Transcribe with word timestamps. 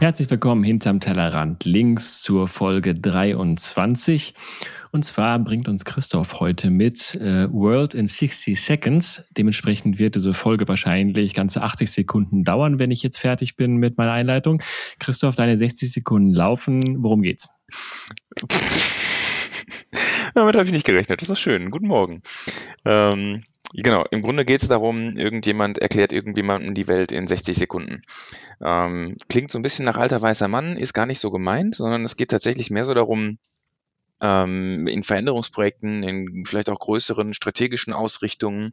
Herzlich 0.00 0.30
willkommen 0.30 0.64
hinterm 0.64 0.98
Tellerrand 0.98 1.66
links 1.66 2.22
zur 2.22 2.48
Folge 2.48 2.94
23. 2.94 4.32
Und 4.92 5.04
zwar 5.04 5.38
bringt 5.38 5.68
uns 5.68 5.84
Christoph 5.84 6.40
heute 6.40 6.70
mit 6.70 7.16
äh, 7.16 7.52
World 7.52 7.92
in 7.92 8.08
60 8.08 8.58
Seconds. 8.58 9.28
Dementsprechend 9.36 9.98
wird 9.98 10.14
diese 10.14 10.32
Folge 10.32 10.66
wahrscheinlich 10.68 11.34
ganze 11.34 11.60
80 11.60 11.90
Sekunden 11.90 12.44
dauern, 12.44 12.78
wenn 12.78 12.90
ich 12.90 13.02
jetzt 13.02 13.18
fertig 13.18 13.56
bin 13.56 13.76
mit 13.76 13.98
meiner 13.98 14.12
Einleitung. 14.12 14.62
Christoph, 15.00 15.34
deine 15.34 15.58
60 15.58 15.92
Sekunden 15.92 16.32
laufen. 16.32 16.80
Worum 16.96 17.20
geht's? 17.20 17.50
Damit 20.34 20.56
habe 20.56 20.64
ich 20.64 20.72
nicht 20.72 20.86
gerechnet. 20.86 21.20
Das 21.20 21.28
ist 21.28 21.40
schön. 21.40 21.70
Guten 21.70 21.88
Morgen. 21.88 22.22
Ähm, 22.86 23.42
Genau, 23.72 24.04
im 24.10 24.22
Grunde 24.22 24.44
geht 24.44 24.62
es 24.62 24.68
darum, 24.68 25.10
irgendjemand 25.16 25.78
erklärt 25.78 26.12
irgendjemandem 26.12 26.74
die 26.74 26.88
Welt 26.88 27.12
in 27.12 27.28
60 27.28 27.56
Sekunden. 27.56 28.02
Ähm, 28.60 29.16
klingt 29.28 29.50
so 29.52 29.58
ein 29.58 29.62
bisschen 29.62 29.84
nach 29.84 29.96
alter 29.96 30.20
weißer 30.20 30.48
Mann, 30.48 30.76
ist 30.76 30.92
gar 30.92 31.06
nicht 31.06 31.20
so 31.20 31.30
gemeint, 31.30 31.76
sondern 31.76 32.02
es 32.02 32.16
geht 32.16 32.32
tatsächlich 32.32 32.70
mehr 32.70 32.84
so 32.84 32.94
darum, 32.94 33.38
ähm, 34.20 34.86
in 34.86 35.02
Veränderungsprojekten, 35.02 36.02
in 36.02 36.44
vielleicht 36.46 36.70
auch 36.70 36.78
größeren 36.78 37.34
strategischen 37.34 37.92
Ausrichtungen, 37.92 38.72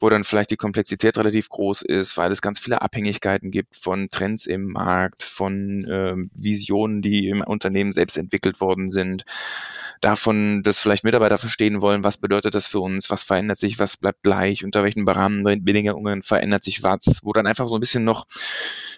wo 0.00 0.08
dann 0.08 0.24
vielleicht 0.24 0.50
die 0.50 0.56
Komplexität 0.56 1.18
relativ 1.18 1.48
groß 1.48 1.82
ist, 1.82 2.16
weil 2.16 2.30
es 2.30 2.42
ganz 2.42 2.58
viele 2.58 2.82
Abhängigkeiten 2.82 3.50
gibt 3.50 3.76
von 3.76 4.08
Trends 4.10 4.46
im 4.46 4.72
Markt, 4.72 5.22
von 5.22 5.86
ähm, 5.90 6.30
Visionen, 6.34 7.02
die 7.02 7.28
im 7.28 7.40
Unternehmen 7.40 7.92
selbst 7.92 8.16
entwickelt 8.16 8.60
worden 8.60 8.88
sind, 8.88 9.24
davon, 10.00 10.62
dass 10.62 10.78
vielleicht 10.78 11.04
Mitarbeiter 11.04 11.38
verstehen 11.38 11.82
wollen, 11.82 12.04
was 12.04 12.18
bedeutet 12.18 12.54
das 12.54 12.66
für 12.66 12.80
uns, 12.80 13.10
was 13.10 13.22
verändert 13.22 13.58
sich, 13.58 13.78
was 13.78 13.96
bleibt 13.96 14.22
gleich, 14.22 14.64
unter 14.64 14.82
welchen 14.82 15.08
Rahmenbedingungen 15.08 16.22
verändert 16.22 16.62
sich 16.62 16.82
was, 16.82 17.20
wo 17.22 17.32
dann 17.32 17.46
einfach 17.46 17.68
so 17.68 17.76
ein 17.76 17.80
bisschen 17.80 18.04
noch 18.04 18.26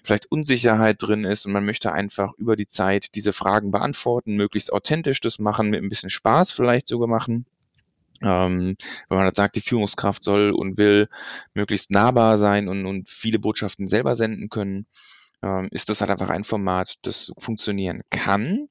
vielleicht 0.02 0.30
Unsicherheit 0.30 0.96
drin 1.00 1.24
ist 1.24 1.46
und 1.46 1.52
man 1.52 1.64
möchte 1.64 1.92
einfach 1.92 2.32
über 2.38 2.56
die 2.56 2.66
Zeit 2.66 3.14
diese 3.14 3.32
Fragen 3.32 3.70
beantworten, 3.70 4.34
möglichst 4.34 4.72
authentisch 4.72 5.20
das 5.20 5.38
machen, 5.38 5.69
mit 5.70 5.82
ein 5.82 5.88
bisschen 5.88 6.10
Spaß 6.10 6.52
vielleicht 6.52 6.88
sogar 6.88 7.08
machen. 7.08 7.46
Ähm, 8.22 8.76
wenn 9.08 9.18
man 9.18 9.32
sagt, 9.32 9.56
die 9.56 9.60
Führungskraft 9.60 10.22
soll 10.22 10.50
und 10.50 10.76
will 10.76 11.08
möglichst 11.54 11.90
nahbar 11.90 12.36
sein 12.36 12.68
und, 12.68 12.84
und 12.84 13.08
viele 13.08 13.38
Botschaften 13.38 13.86
selber 13.86 14.14
senden 14.14 14.50
können, 14.50 14.86
ähm, 15.42 15.68
ist 15.70 15.88
das 15.88 16.00
halt 16.00 16.10
einfach 16.10 16.28
ein 16.28 16.44
Format, 16.44 16.98
das 17.06 17.32
funktionieren 17.38 18.02
kann. 18.10 18.68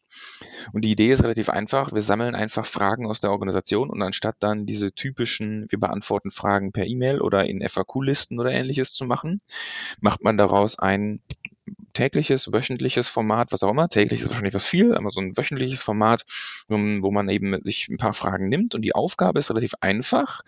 Und 0.71 0.85
die 0.85 0.91
Idee 0.91 1.11
ist 1.11 1.23
relativ 1.23 1.49
einfach. 1.49 1.93
Wir 1.93 2.03
sammeln 2.03 2.35
einfach 2.35 2.65
Fragen 2.65 3.07
aus 3.07 3.21
der 3.21 3.31
Organisation 3.31 3.89
und 3.89 4.01
anstatt 4.01 4.35
dann 4.39 4.65
diese 4.65 4.91
typischen, 4.91 5.65
wir 5.69 5.79
beantworten 5.79 6.29
Fragen 6.29 6.71
per 6.71 6.85
E-Mail 6.85 7.21
oder 7.21 7.45
in 7.45 7.67
FAQ-Listen 7.67 8.39
oder 8.39 8.51
ähnliches 8.51 8.93
zu 8.93 9.05
machen, 9.05 9.39
macht 9.99 10.23
man 10.23 10.37
daraus 10.37 10.77
ein 10.77 11.21
tägliches, 11.93 12.51
wöchentliches 12.51 13.07
Format, 13.07 13.51
was 13.51 13.63
auch 13.63 13.71
immer. 13.71 13.89
Täglich 13.89 14.21
ist 14.21 14.29
wahrscheinlich 14.29 14.53
was 14.53 14.65
viel, 14.65 14.95
aber 14.95 15.11
so 15.11 15.21
ein 15.21 15.37
wöchentliches 15.37 15.83
Format, 15.83 16.25
wo 16.67 17.11
man 17.11 17.29
eben 17.29 17.61
sich 17.63 17.87
ein 17.89 17.97
paar 17.97 18.13
Fragen 18.13 18.49
nimmt. 18.49 18.75
Und 18.75 18.81
die 18.81 18.95
Aufgabe 18.95 19.39
ist 19.39 19.49
relativ 19.49 19.73
einfach. 19.81 20.41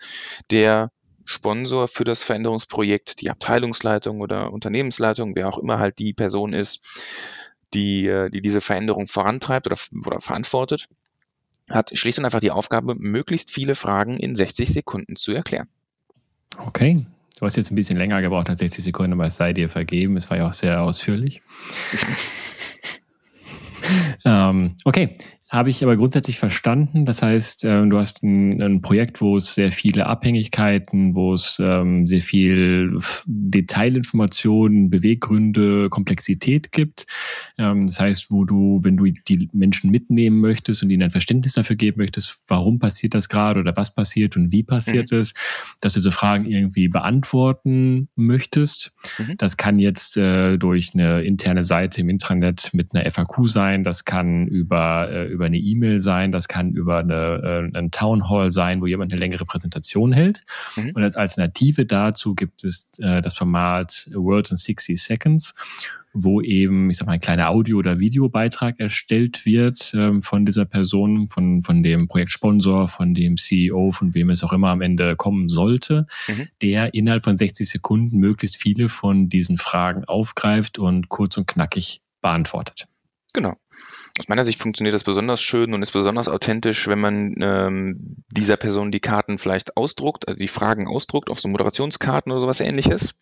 Der 0.50 0.90
Sponsor 1.24 1.88
für 1.88 2.04
das 2.04 2.22
Veränderungsprojekt, 2.22 3.20
die 3.20 3.30
Abteilungsleitung 3.30 4.20
oder 4.20 4.52
Unternehmensleitung, 4.52 5.36
wer 5.36 5.48
auch 5.48 5.58
immer 5.58 5.78
halt 5.78 5.98
die 5.98 6.12
Person 6.12 6.52
ist, 6.52 6.84
die, 7.74 8.06
äh, 8.06 8.28
die 8.30 8.42
diese 8.42 8.60
Veränderung 8.60 9.06
vorantreibt 9.06 9.66
oder, 9.66 9.78
oder 10.04 10.20
verantwortet, 10.20 10.88
hat 11.70 11.96
schlicht 11.96 12.18
und 12.18 12.24
einfach 12.24 12.40
die 12.40 12.50
Aufgabe, 12.50 12.94
möglichst 12.94 13.50
viele 13.50 13.74
Fragen 13.74 14.16
in 14.16 14.34
60 14.34 14.68
Sekunden 14.68 15.16
zu 15.16 15.32
erklären. 15.32 15.68
Okay, 16.58 17.06
Du 17.42 17.46
hast 17.46 17.56
jetzt 17.56 17.72
ein 17.72 17.74
bisschen 17.74 17.98
länger 17.98 18.22
gebraucht 18.22 18.48
als 18.50 18.60
60 18.60 18.84
Sekunden, 18.84 19.14
aber 19.14 19.26
es 19.26 19.34
sei 19.34 19.52
dir 19.52 19.68
vergeben. 19.68 20.16
Es 20.16 20.30
war 20.30 20.36
ja 20.36 20.46
auch 20.46 20.52
sehr 20.52 20.80
ausführlich. 20.80 21.42
ähm, 24.24 24.76
okay, 24.84 25.18
habe 25.52 25.68
ich 25.68 25.84
aber 25.84 25.98
grundsätzlich 25.98 26.38
verstanden. 26.38 27.04
Das 27.04 27.20
heißt, 27.20 27.66
ähm, 27.66 27.90
du 27.90 27.98
hast 27.98 28.22
ein, 28.22 28.62
ein, 28.62 28.80
Projekt, 28.80 29.20
wo 29.20 29.36
es 29.36 29.54
sehr 29.54 29.70
viele 29.70 30.06
Abhängigkeiten, 30.06 31.14
wo 31.14 31.34
es 31.34 31.58
ähm, 31.62 32.06
sehr 32.06 32.22
viel 32.22 32.98
Detailinformationen, 33.26 34.88
Beweggründe, 34.88 35.90
Komplexität 35.90 36.72
gibt. 36.72 37.06
Ähm, 37.58 37.86
das 37.86 38.00
heißt, 38.00 38.30
wo 38.30 38.46
du, 38.46 38.80
wenn 38.82 38.96
du 38.96 39.04
die 39.04 39.50
Menschen 39.52 39.90
mitnehmen 39.90 40.40
möchtest 40.40 40.82
und 40.82 40.88
ihnen 40.88 41.02
ein 41.02 41.10
Verständnis 41.10 41.52
dafür 41.52 41.76
geben 41.76 41.98
möchtest, 41.98 42.40
warum 42.48 42.78
passiert 42.78 43.12
das 43.12 43.28
gerade 43.28 43.60
oder 43.60 43.76
was 43.76 43.94
passiert 43.94 44.38
und 44.38 44.52
wie 44.52 44.62
passiert 44.62 45.12
mhm. 45.12 45.18
es, 45.18 45.34
dass 45.82 45.92
du 45.92 46.00
diese 46.00 46.12
Fragen 46.12 46.46
irgendwie 46.46 46.88
beantworten 46.88 48.08
möchtest. 48.16 48.94
Mhm. 49.18 49.36
Das 49.36 49.58
kann 49.58 49.78
jetzt 49.78 50.16
äh, 50.16 50.56
durch 50.56 50.94
eine 50.94 51.24
interne 51.24 51.62
Seite 51.62 52.00
im 52.00 52.08
Intranet 52.08 52.70
mit 52.72 52.94
einer 52.94 53.10
FAQ 53.10 53.48
sein. 53.48 53.84
Das 53.84 54.06
kann 54.06 54.46
über, 54.46 55.10
äh, 55.12 55.26
über 55.26 55.41
über 55.42 55.46
eine 55.46 55.58
E-Mail 55.58 56.00
sein, 56.00 56.30
das 56.30 56.46
kann 56.46 56.72
über 56.72 56.98
eine, 56.98 57.70
äh, 57.74 57.78
ein 57.78 57.90
Town 57.90 58.28
Hall 58.30 58.52
sein, 58.52 58.80
wo 58.80 58.86
jemand 58.86 59.12
eine 59.12 59.18
längere 59.18 59.44
Präsentation 59.44 60.12
hält. 60.12 60.44
Mhm. 60.76 60.92
Und 60.94 61.02
als 61.02 61.16
Alternative 61.16 61.84
dazu 61.84 62.36
gibt 62.36 62.62
es 62.62 62.92
äh, 63.00 63.20
das 63.20 63.34
Format 63.34 64.08
World 64.14 64.52
in 64.52 64.56
60 64.56 65.02
Seconds, 65.02 65.54
wo 66.12 66.40
eben, 66.40 66.90
ich 66.90 66.98
sag 66.98 67.06
mal, 67.06 67.14
ein 67.14 67.20
kleiner 67.20 67.50
Audio- 67.50 67.78
oder 67.78 67.98
Videobeitrag 67.98 68.78
erstellt 68.78 69.44
wird 69.44 69.92
ähm, 69.96 70.22
von 70.22 70.46
dieser 70.46 70.64
Person, 70.64 71.28
von, 71.28 71.62
von 71.62 71.82
dem 71.82 72.06
Projektsponsor, 72.06 72.86
von 72.86 73.14
dem 73.14 73.36
CEO, 73.36 73.90
von 73.90 74.14
wem 74.14 74.30
es 74.30 74.44
auch 74.44 74.52
immer 74.52 74.70
am 74.70 74.80
Ende 74.80 75.16
kommen 75.16 75.48
sollte, 75.48 76.06
mhm. 76.28 76.48
der 76.60 76.94
innerhalb 76.94 77.24
von 77.24 77.36
60 77.36 77.68
Sekunden 77.68 78.18
möglichst 78.18 78.58
viele 78.58 78.88
von 78.88 79.28
diesen 79.28 79.58
Fragen 79.58 80.04
aufgreift 80.04 80.78
und 80.78 81.08
kurz 81.08 81.36
und 81.36 81.48
knackig 81.48 82.00
beantwortet. 82.20 82.86
Genau. 83.32 83.56
Aus 84.18 84.28
meiner 84.28 84.44
Sicht 84.44 84.58
funktioniert 84.58 84.94
das 84.94 85.04
besonders 85.04 85.40
schön 85.40 85.72
und 85.72 85.82
ist 85.82 85.92
besonders 85.92 86.28
authentisch, 86.28 86.86
wenn 86.86 87.00
man 87.00 87.34
ähm, 87.40 88.24
dieser 88.30 88.58
Person 88.58 88.92
die 88.92 89.00
Karten 89.00 89.38
vielleicht 89.38 89.76
ausdruckt, 89.76 90.28
also 90.28 90.38
die 90.38 90.48
Fragen 90.48 90.86
ausdruckt 90.86 91.30
auf 91.30 91.40
so 91.40 91.48
Moderationskarten 91.48 92.30
oder 92.30 92.42
sowas 92.42 92.60
ähnliches 92.60 93.14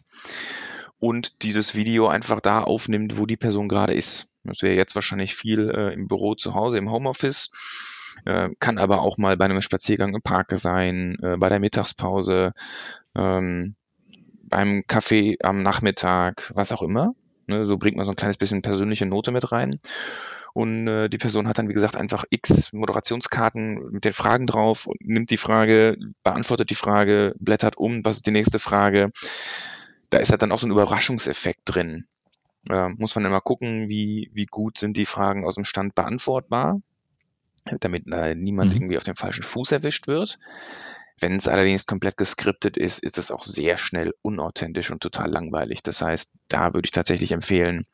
und 0.99 1.43
dieses 1.43 1.75
Video 1.75 2.09
einfach 2.09 2.41
da 2.41 2.63
aufnimmt, 2.63 3.19
wo 3.19 3.27
die 3.27 3.37
Person 3.37 3.69
gerade 3.69 3.95
ist. 3.95 4.33
Das 4.45 4.63
wäre 4.63 4.75
jetzt 4.75 4.95
wahrscheinlich 4.95 5.35
viel 5.35 5.71
äh, 5.71 5.93
im 5.93 6.09
Büro 6.09 6.35
zu 6.35 6.55
Hause, 6.55 6.79
im 6.79 6.91
Homeoffice, 6.91 7.51
äh, 8.25 8.49
kann 8.59 8.79
aber 8.79 9.01
auch 9.01 9.17
mal 9.17 9.37
bei 9.37 9.45
einem 9.45 9.63
Spaziergang 9.63 10.15
im 10.15 10.23
Park 10.23 10.53
sein, 10.55 11.19
äh, 11.23 11.37
bei 11.37 11.49
der 11.49 11.61
Mittagspause, 11.61 12.53
ähm, 13.15 13.77
beim 14.43 14.83
Kaffee 14.87 15.39
am 15.43 15.63
Nachmittag, 15.63 16.53
was 16.55 16.73
auch 16.73 16.83
immer. 16.83 17.15
Ne, 17.47 17.67
so 17.67 17.77
bringt 17.79 17.97
man 17.97 18.07
so 18.07 18.13
ein 18.13 18.17
kleines 18.17 18.37
bisschen 18.37 18.63
persönliche 18.63 19.07
Note 19.07 19.33
mit 19.33 19.51
rein. 19.53 19.81
Und 20.53 20.89
äh, 20.89 21.09
die 21.09 21.19
Person 21.19 21.49
hat 21.49 21.59
dann, 21.59 21.69
wie 21.69 21.75
gesagt, 21.75 21.97
einfach 21.97 22.25
x 22.31 22.73
Moderationskarten 22.73 23.91
mit 23.91 24.05
den 24.05 24.13
Fragen 24.13 24.47
drauf 24.47 24.87
und 24.87 25.01
nimmt 25.01 25.31
die 25.31 25.37
Frage, 25.37 25.97
beantwortet 26.23 26.71
die 26.71 26.75
Frage, 26.75 27.35
blättert 27.39 27.77
um, 27.77 28.05
was 28.05 28.17
ist 28.17 28.27
die 28.27 28.33
nächste 28.33 28.59
Frage. 28.59 29.11
Da 30.11 30.19
ist 30.19 30.31
halt 30.31 30.43
dann 30.43 30.53
auch 30.53 30.59
so 30.59 30.67
ein 30.67 30.73
Überraschungseffekt 30.73 31.63
drin. 31.65 32.07
Äh, 32.69 32.89
muss 32.89 33.15
man 33.15 33.25
immer 33.25 33.41
gucken, 33.41 33.89
wie, 33.89 34.31
wie 34.33 34.47
gut 34.47 34.77
sind 34.79 34.97
die 34.97 35.07
Fragen 35.07 35.47
aus 35.47 35.55
dem 35.55 35.65
Stand 35.65 35.95
beantwortbar, 35.95 36.81
damit 37.79 38.11
äh, 38.13 38.35
niemand 38.35 38.73
mhm. 38.73 38.77
irgendwie 38.77 38.99
auf 38.99 39.05
dem 39.05 39.17
falschen 39.17 39.45
Fuß 39.45 39.73
erwischt 39.73 40.09
wird. 40.09 40.39
Wenn 41.21 41.37
es 41.37 41.49
allerdings 41.49 41.87
komplett 41.87 42.17
geskriptet 42.17 42.79
ist, 42.79 42.99
ist 42.99 43.19
es 43.19 43.31
auch 43.31 43.43
sehr 43.43 43.77
schnell 43.77 44.15
unauthentisch 44.23 44.91
und 44.91 45.03
total 45.03 45.31
langweilig. 45.31 45.83
Das 45.83 46.01
heißt, 46.01 46.33
da 46.49 46.73
würde 46.73 46.87
ich 46.87 46.93
tatsächlich 46.93 47.33
empfehlen, 47.33 47.87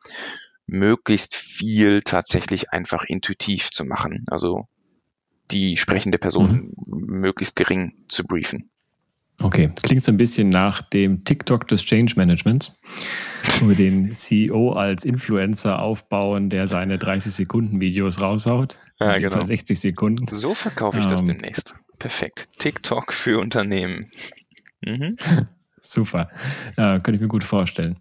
möglichst 0.66 1.36
viel 1.36 2.02
tatsächlich 2.02 2.70
einfach 2.70 3.04
intuitiv 3.04 3.70
zu 3.70 3.84
machen. 3.84 4.24
Also 4.28 4.68
die 5.50 5.76
sprechende 5.76 6.18
Person 6.18 6.72
mhm. 6.86 7.20
möglichst 7.20 7.56
gering 7.56 7.94
zu 8.08 8.24
briefen. 8.24 8.70
Okay, 9.38 9.70
das 9.74 9.82
klingt 9.82 10.02
so 10.02 10.10
ein 10.10 10.16
bisschen 10.16 10.48
nach 10.48 10.80
dem 10.80 11.24
TikTok 11.24 11.68
des 11.68 11.84
Change 11.84 12.14
Managements, 12.16 12.80
wo 13.60 13.68
wir 13.68 13.76
den 13.76 14.14
CEO 14.14 14.72
als 14.72 15.04
Influencer 15.04 15.78
aufbauen, 15.78 16.48
der 16.48 16.68
seine 16.68 16.98
30 16.98 17.34
Sekunden 17.34 17.78
Videos 17.78 18.20
raushaut. 18.22 18.78
Ja, 18.98 19.18
genau. 19.18 19.44
60 19.44 19.78
Sekunden. 19.78 20.26
So 20.26 20.54
verkaufe 20.54 20.98
ich 20.98 21.04
ähm, 21.04 21.10
das 21.10 21.24
demnächst. 21.24 21.76
Perfekt. 21.98 22.48
TikTok 22.58 23.12
für 23.12 23.38
Unternehmen. 23.38 24.10
Mhm. 24.80 25.18
Super. 25.80 26.30
Äh, 26.76 26.98
könnte 27.00 27.14
ich 27.14 27.20
mir 27.20 27.28
gut 27.28 27.44
vorstellen. 27.44 27.98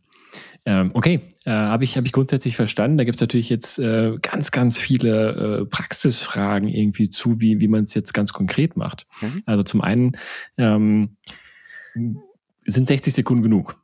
Ähm, 0.67 0.91
okay, 0.93 1.21
äh, 1.45 1.51
habe 1.51 1.83
ich, 1.83 1.95
hab 1.95 2.05
ich 2.05 2.11
grundsätzlich 2.11 2.55
verstanden. 2.55 2.97
Da 2.97 3.03
gibt 3.03 3.15
es 3.15 3.21
natürlich 3.21 3.49
jetzt 3.49 3.77
äh, 3.77 4.17
ganz, 4.21 4.51
ganz 4.51 4.77
viele 4.77 5.61
äh, 5.61 5.65
Praxisfragen 5.65 6.67
irgendwie 6.67 7.09
zu, 7.09 7.39
wie, 7.39 7.59
wie 7.59 7.67
man 7.67 7.83
es 7.83 7.93
jetzt 7.93 8.13
ganz 8.13 8.33
konkret 8.33 8.75
macht. 8.75 9.05
Mhm. 9.21 9.43
Also 9.45 9.63
zum 9.63 9.81
einen 9.81 10.17
ähm, 10.57 11.17
sind 12.65 12.87
60 12.87 13.13
Sekunden 13.13 13.43
genug. 13.43 13.79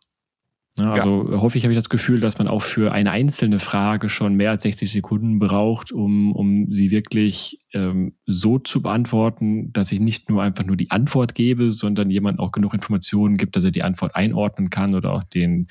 Ja, 0.80 0.94
also 0.94 1.30
ja. 1.30 1.42
häufig 1.42 1.64
habe 1.64 1.74
ich 1.74 1.78
das 1.78 1.90
Gefühl, 1.90 2.22
dass 2.22 2.38
man 2.38 2.48
auch 2.48 2.62
für 2.62 2.94
eine 2.94 3.12
einzelne 3.12 3.60
Frage 3.60 4.08
schon 4.08 4.36
mehr 4.36 4.52
als 4.52 4.64
60 4.64 4.90
Sekunden 4.90 5.38
braucht, 5.38 5.92
um, 5.92 6.34
um 6.34 6.74
sie 6.74 6.92
wirklich 6.92 7.60
ähm, 7.74 8.14
so 8.26 8.58
zu 8.58 8.82
beantworten, 8.82 9.74
dass 9.74 9.92
ich 9.92 10.00
nicht 10.00 10.30
nur 10.30 10.42
einfach 10.42 10.64
nur 10.64 10.78
die 10.78 10.90
Antwort 10.90 11.36
gebe, 11.36 11.74
sondern 11.74 12.10
jemand 12.10 12.40
auch 12.40 12.54
genug 12.54 12.74
Informationen 12.74 13.36
gibt, 13.36 13.58
dass 13.58 13.66
er 13.66 13.72
die 13.72 13.84
Antwort 13.84 14.16
einordnen 14.16 14.70
kann 14.70 14.96
oder 14.96 15.12
auch 15.12 15.24
den, 15.24 15.68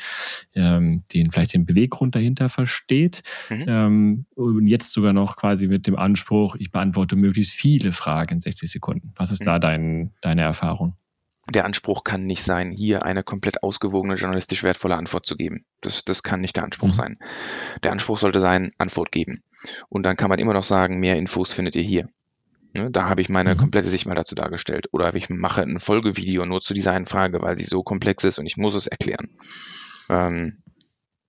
ähm, 0.54 1.02
den 1.14 1.30
vielleicht 1.30 1.54
den 1.54 1.64
Beweggrund 1.64 2.14
dahinter 2.14 2.50
versteht. 2.50 3.22
Mhm. 3.48 3.64
Ähm, 3.66 4.26
und 4.34 4.66
jetzt 4.66 4.92
sogar 4.92 5.14
noch 5.14 5.36
quasi 5.36 5.66
mit 5.66 5.86
dem 5.86 5.96
Anspruch, 5.96 6.56
ich 6.56 6.72
beantworte 6.72 7.16
möglichst 7.16 7.54
viele 7.54 7.92
Fragen 7.92 8.34
in 8.34 8.40
60 8.42 8.70
Sekunden. 8.70 9.12
Was 9.16 9.30
ist 9.30 9.40
mhm. 9.40 9.46
da 9.46 9.58
dein, 9.58 10.10
deine 10.20 10.42
Erfahrung? 10.42 10.94
Der 11.50 11.64
Anspruch 11.64 12.04
kann 12.04 12.24
nicht 12.24 12.42
sein, 12.42 12.70
hier 12.70 13.04
eine 13.04 13.22
komplett 13.22 13.62
ausgewogene, 13.62 14.14
journalistisch 14.14 14.62
wertvolle 14.62 14.96
Antwort 14.96 15.26
zu 15.26 15.36
geben. 15.36 15.64
Das, 15.80 16.04
das 16.04 16.22
kann 16.22 16.40
nicht 16.40 16.56
der 16.56 16.64
Anspruch 16.64 16.88
mhm. 16.88 16.94
sein. 16.94 17.18
Der 17.82 17.92
Anspruch 17.92 18.18
sollte 18.18 18.40
sein, 18.40 18.72
Antwort 18.78 19.12
geben. 19.12 19.42
Und 19.88 20.04
dann 20.04 20.16
kann 20.16 20.30
man 20.30 20.38
immer 20.38 20.54
noch 20.54 20.64
sagen, 20.64 20.98
mehr 20.98 21.16
Infos 21.16 21.52
findet 21.52 21.76
ihr 21.76 21.82
hier. 21.82 22.08
Ne, 22.72 22.90
da 22.90 23.08
habe 23.08 23.20
ich 23.20 23.28
meine 23.28 23.54
mhm. 23.54 23.58
komplette 23.58 23.88
Sicht 23.88 24.06
mal 24.06 24.14
dazu 24.14 24.34
dargestellt. 24.34 24.88
Oder 24.92 25.14
ich 25.14 25.28
mache 25.28 25.62
ein 25.62 25.80
Folgevideo 25.80 26.44
nur 26.46 26.60
zu 26.60 26.74
dieser 26.74 26.92
einen 26.92 27.06
Frage, 27.06 27.42
weil 27.42 27.58
sie 27.58 27.64
so 27.64 27.82
komplex 27.82 28.24
ist 28.24 28.38
und 28.38 28.46
ich 28.46 28.56
muss 28.56 28.74
es 28.74 28.86
erklären. 28.86 29.30
Ähm, 30.08 30.62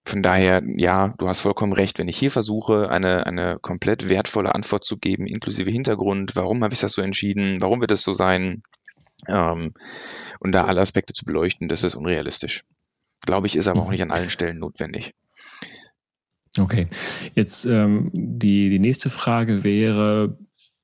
von 0.04 0.24
daher, 0.24 0.64
ja, 0.78 1.14
du 1.20 1.28
hast 1.28 1.42
vollkommen 1.42 1.74
recht. 1.74 2.00
Wenn 2.00 2.08
ich 2.08 2.18
hier 2.18 2.32
versuche, 2.32 2.90
eine, 2.90 3.26
eine 3.28 3.60
komplett 3.60 4.10
wertvolle 4.10 4.54
Antwort 4.54 4.84
zu 4.84 4.98
geben, 4.98 5.28
inklusive 5.28 5.70
Hintergrund, 5.70 6.36
warum 6.36 6.64
habe 6.64 6.74
ich 6.74 6.80
das 6.80 6.94
so 6.94 7.02
entschieden, 7.02 7.58
warum 7.62 7.82
wird 7.82 7.92
es 7.92 8.04
so 8.04 8.14
sein, 8.14 8.64
ähm, 9.28 9.74
und 10.40 10.52
da 10.52 10.66
alle 10.66 10.82
Aspekte 10.82 11.14
zu 11.14 11.26
beleuchten, 11.26 11.70
das 11.70 11.84
ist 11.84 11.96
unrealistisch. 11.96 12.64
Glaube 13.22 13.48
ich, 13.48 13.56
ist 13.56 13.68
aber 13.68 13.82
auch 13.82 13.86
mhm. 13.86 13.92
nicht 13.92 14.02
an 14.02 14.12
allen 14.12 14.30
Stellen 14.30 14.60
notwendig. 14.60 15.14
Okay, 16.58 16.88
jetzt 17.34 17.66
ähm, 17.66 18.10
die, 18.14 18.70
die 18.70 18.80
nächste 18.80 19.10
Frage 19.10 19.64
wäre, 19.64 20.38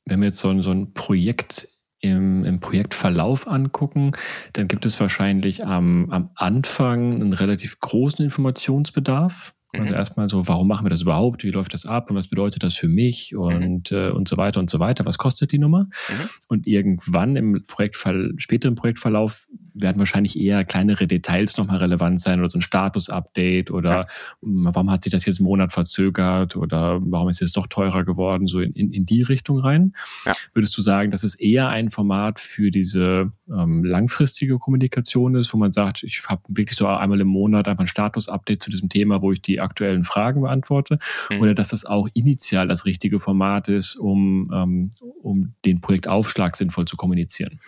wenn 0.06 0.22
wir 0.22 0.28
jetzt 0.28 0.39
so, 0.39 0.62
so 0.62 0.72
ein 0.72 0.94
Projekt 0.94 1.68
im, 2.00 2.45
im 2.45 2.60
Projektverlauf 2.60 3.48
angucken, 3.48 4.12
dann 4.54 4.68
gibt 4.68 4.86
es 4.86 5.00
wahrscheinlich 5.00 5.66
am, 5.66 6.10
am 6.12 6.30
Anfang 6.36 7.16
einen 7.16 7.33
relativ 7.33 7.80
großen 7.80 8.24
Informationsbedarf. 8.24 9.54
Also 9.74 9.90
mhm. 9.90 9.94
erstmal 9.94 10.30
so, 10.30 10.48
warum 10.48 10.68
machen 10.68 10.86
wir 10.86 10.90
das 10.90 11.02
überhaupt? 11.02 11.44
Wie 11.44 11.52
läuft 11.52 11.74
das 11.74 11.86
ab? 11.86 12.10
Und 12.10 12.16
was 12.16 12.28
bedeutet 12.28 12.64
das 12.64 12.75
für 12.75 12.88
mich? 12.88 13.36
Und, 13.36 13.92
mhm. 13.92 13.98
äh, 13.98 14.10
und 14.10 14.28
so 14.28 14.38
weiter 14.38 14.60
und 14.60 14.69
so 14.69 14.80
weiter. 14.80 15.06
Was 15.06 15.18
kostet 15.18 15.52
die 15.52 15.60
Nummer? 15.60 15.84
Mhm. 15.84 16.30
Und 16.48 16.68
irgendwann 16.68 17.36
im 17.36 17.64
Projektfall, 17.68 18.31
späteren 18.38 18.75
Projektverlauf 18.75 19.48
werden 19.74 20.00
wahrscheinlich 20.00 20.40
eher 20.40 20.64
kleinere 20.64 21.06
Details 21.06 21.58
nochmal 21.58 21.78
relevant 21.78 22.19
sein 22.22 22.40
oder 22.40 22.50
so 22.50 22.58
ein 22.58 22.62
Status-Update 22.62 23.72
oder 23.72 23.90
ja. 23.90 24.08
Warum 24.42 24.92
hat 24.92 25.04
sich 25.04 25.12
das 25.12 25.25
jetzt 25.25 25.40
einen 25.40 25.48
Monat 25.48 25.72
verzögert 25.72 26.56
oder 26.56 27.00
warum 27.04 27.30
ist 27.30 27.42
es 27.42 27.52
doch 27.52 27.68
teurer 27.68 28.04
geworden? 28.04 28.48
So 28.48 28.60
in, 28.60 28.72
in, 28.74 28.92
in 28.94 29.06
die 29.06 29.22
Richtung 29.22 29.60
rein. 29.60 29.94
Ja. 30.25 30.34
Würdest 30.54 30.78
du 30.78 30.81
sagen, 30.81 31.12
dass 31.12 31.24
es 31.24 31.36
eher 31.36 31.69
ein 31.69 31.90
Format 31.90 32.40
für 32.40 32.72
diese 32.72 33.31
ähm, 33.50 33.84
langfristige 33.84 34.58
Kommunikation 34.58 35.36
ist, 35.36 35.54
wo 35.54 35.58
man 35.58 35.72
sagt, 35.72 36.04
ich 36.04 36.24
habe 36.28 36.42
wirklich 36.48 36.78
so 36.78 36.88
einmal 36.88 37.19
im 37.19 37.28
Monat 37.28 37.68
einfach 37.68 37.84
ein 37.84 37.88
Status-Update 37.88 38.62
zu 38.62 38.69
diesem 38.69 38.90
Thema, 38.90 39.22
wo 39.22 39.31
ich 39.31 39.42
die 39.42 39.56
aktuellen 39.62 40.04
Fragen 40.04 40.42
beantworte, 40.42 41.00
mhm. 41.30 41.42
oder 41.42 41.54
dass 41.54 41.69
das 41.69 41.86
auch 41.86 42.07
initial 42.13 42.68
das 42.68 42.86
richtige 42.86 43.19
Format 43.19 43.68
ist, 43.68 43.95
um, 43.95 44.51
ähm, 44.54 44.92
um 45.21 45.54
den 45.65 45.81
Projektaufschlag 45.81 46.56
sinnvoll 46.56 46.86
zu 46.86 46.98
kommunizieren? 46.98 47.59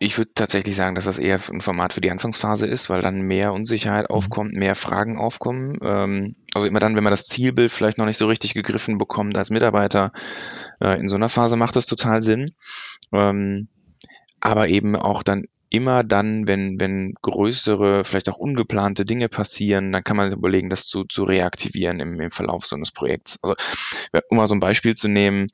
Ich 0.00 0.18
würde 0.18 0.32
tatsächlich 0.34 0.74
sagen, 0.76 0.94
dass 0.94 1.04
das 1.04 1.18
eher 1.18 1.40
ein 1.50 1.60
Format 1.60 1.92
für 1.92 2.00
die 2.00 2.10
Anfangsphase 2.10 2.66
ist, 2.66 2.90
weil 2.90 3.00
dann 3.00 3.22
mehr 3.22 3.52
Unsicherheit 3.52 4.10
mhm. 4.10 4.14
aufkommt, 4.16 4.52
mehr 4.52 4.74
Fragen 4.74 5.18
aufkommen. 5.18 5.78
Ähm, 5.82 6.36
also 6.52 6.66
immer 6.66 6.80
dann, 6.80 6.96
wenn 6.96 7.04
man 7.04 7.12
das 7.12 7.26
Zielbild 7.26 7.70
vielleicht 7.70 7.98
noch 7.98 8.06
nicht 8.06 8.18
so 8.18 8.26
richtig 8.26 8.54
gegriffen 8.54 8.98
bekommt 8.98 9.38
als 9.38 9.50
Mitarbeiter, 9.50 10.12
äh, 10.80 10.98
in 10.98 11.08
so 11.08 11.16
einer 11.16 11.28
Phase 11.28 11.56
macht 11.56 11.76
das 11.76 11.86
total 11.86 12.22
Sinn. 12.22 12.52
Ähm, 13.12 13.68
aber 14.40 14.68
eben 14.68 14.94
auch 14.94 15.22
dann 15.22 15.46
immer 15.74 16.04
dann, 16.04 16.46
wenn, 16.46 16.80
wenn 16.80 17.14
größere, 17.20 18.04
vielleicht 18.04 18.28
auch 18.28 18.36
ungeplante 18.36 19.04
Dinge 19.04 19.28
passieren, 19.28 19.90
dann 19.90 20.04
kann 20.04 20.16
man 20.16 20.32
überlegen, 20.32 20.70
das 20.70 20.86
zu, 20.86 21.04
zu 21.04 21.24
reaktivieren 21.24 21.98
im, 21.98 22.20
im 22.20 22.30
Verlauf 22.30 22.64
so 22.64 22.76
eines 22.76 22.92
Projekts. 22.92 23.40
Also, 23.42 23.56
um 24.28 24.36
mal 24.36 24.46
so 24.46 24.54
ein 24.54 24.60
Beispiel 24.60 24.94
zu 24.94 25.08
nehmen, 25.08 25.48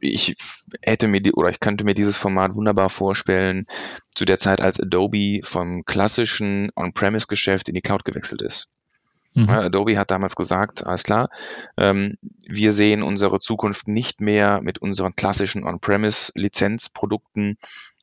ich 0.00 0.36
hätte 0.82 1.08
mir 1.08 1.20
die, 1.20 1.32
oder 1.32 1.50
ich 1.50 1.60
könnte 1.60 1.84
mir 1.84 1.94
dieses 1.94 2.16
Format 2.16 2.54
wunderbar 2.54 2.90
vorstellen 2.90 3.66
zu 4.14 4.24
der 4.24 4.38
Zeit, 4.38 4.60
als 4.60 4.78
Adobe 4.78 5.40
vom 5.42 5.84
klassischen 5.84 6.70
On-Premise-Geschäft 6.76 7.68
in 7.68 7.74
die 7.74 7.80
Cloud 7.80 8.04
gewechselt 8.04 8.42
ist. 8.42 8.68
Mhm. 9.34 9.48
Adobe 9.48 9.98
hat 9.98 10.10
damals 10.10 10.36
gesagt, 10.36 10.86
alles 10.86 11.04
klar, 11.04 11.30
ähm, 11.76 12.18
wir 12.46 12.72
sehen 12.72 13.02
unsere 13.02 13.38
Zukunft 13.38 13.88
nicht 13.88 14.20
mehr 14.20 14.60
mit 14.62 14.78
unseren 14.78 15.14
klassischen 15.14 15.64
On-Premise-Lizenzprodukten 15.64 17.56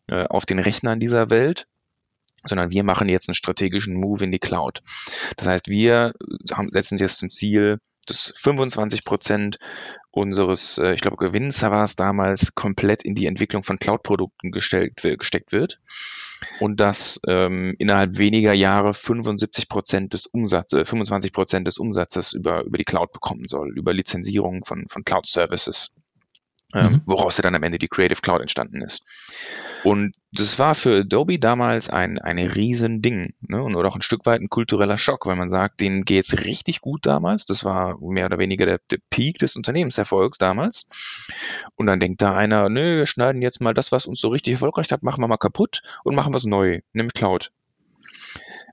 äh, 0.08 0.26
auf 0.26 0.46
den 0.46 0.60
Rechnern 0.60 1.00
dieser 1.00 1.30
Welt, 1.30 1.68
sondern 2.44 2.72
wir 2.72 2.84
machen 2.84 3.10
jetzt 3.10 3.28
einen 3.28 3.36
strategischen 3.36 3.96
Move 3.96 4.24
in 4.24 4.32
die 4.32 4.40
Cloud. 4.40 4.82
Das 5.38 5.48
heißt, 5.48 5.68
wir 5.68 6.14
haben, 6.52 6.70
setzen 6.72 7.00
jetzt 7.00 7.18
zum 7.18 7.30
Ziel, 7.32 7.80
dass 8.06 8.34
25 8.36 9.04
Prozent 9.04 9.58
unseres, 10.12 10.78
äh, 10.78 10.94
ich 10.94 11.02
glaube, 11.02 11.18
Gewinns 11.18 11.62
war 11.64 11.84
es 11.84 11.96
damals, 11.96 12.56
komplett 12.56 13.04
in 13.04 13.16
die 13.16 13.26
Entwicklung 13.26 13.64
von 13.64 13.80
Cloud-Produkten 13.80 14.52
gesteckt 14.52 15.54
wird 15.54 15.80
und 16.60 16.80
dass 16.80 17.20
ähm, 17.28 17.76
innerhalb 17.80 18.18
weniger 18.18 18.54
Jahre 18.54 18.94
75 18.94 19.68
Prozent 19.68 20.14
des 20.14 20.28
Umsatzes, 20.28 20.88
25 20.88 21.34
Prozent 21.34 21.68
des 21.68 21.80
Umsatzes 21.80 22.34
über, 22.34 22.64
über 22.64 22.78
die 22.78 22.86
Cloud 22.86 23.12
bekommen 23.12 23.48
soll, 23.48 23.76
über 23.76 23.94
Lizenzierung 23.94 24.64
von, 24.64 24.88
von 24.88 25.04
Cloud-Services, 25.04 25.92
mhm. 26.84 27.02
woraus 27.06 27.38
ja 27.38 27.42
dann 27.42 27.56
am 27.56 27.64
Ende 27.64 27.80
die 27.80 27.88
Creative 27.88 28.22
Cloud 28.22 28.42
entstanden 28.42 28.82
ist. 28.82 29.04
Und 29.84 30.16
das 30.32 30.58
war 30.58 30.74
für 30.74 31.02
Adobe 31.02 31.38
damals 31.38 31.90
ein, 31.90 32.18
ein 32.18 32.40
Riesending 32.40 33.36
ne? 33.42 33.62
und 33.62 33.76
oder 33.76 33.88
auch 33.88 33.96
ein 33.96 34.02
Stück 34.02 34.26
weit 34.26 34.42
ein 34.42 34.50
kultureller 34.50 34.98
Schock, 34.98 35.28
weil 35.28 35.36
man 35.36 35.50
sagt, 35.50 35.80
denen 35.80 36.06
geht's 36.06 36.44
richtig 36.46 36.82
gut 36.82 37.06
damals. 37.06 37.46
Das 37.46 37.64
war 37.64 38.00
mehr 38.00 38.26
oder 38.26 38.40
weniger 38.40 38.66
der, 38.66 38.80
der 38.90 38.98
Peak 39.12 39.38
des 39.38 39.56
Unternehmenserfolgs 39.56 40.40
damals. 40.40 40.88
Und 41.76 41.86
dann 41.86 42.00
denkt 42.00 42.22
da 42.22 42.36
einer, 42.36 42.68
nö, 42.68 42.98
wir 42.98 43.06
schneiden 43.06 43.44
jetzt 43.44 43.62
mal 43.62 43.76
das, 43.76 43.92
was 43.92 44.08
uns 44.08 44.20
so 44.20 44.30
richtig 44.30 44.54
erfolgreich 44.54 44.92
hat, 44.92 45.04
machen 45.04 45.22
wir 45.22 45.28
mal 45.28 45.38
kaputt 45.38 45.84
und 46.04 46.16
machen 46.16 46.34
was 46.34 46.46
neu, 46.46 46.82
nämlich 46.94 47.14
Cloud. 47.14 47.52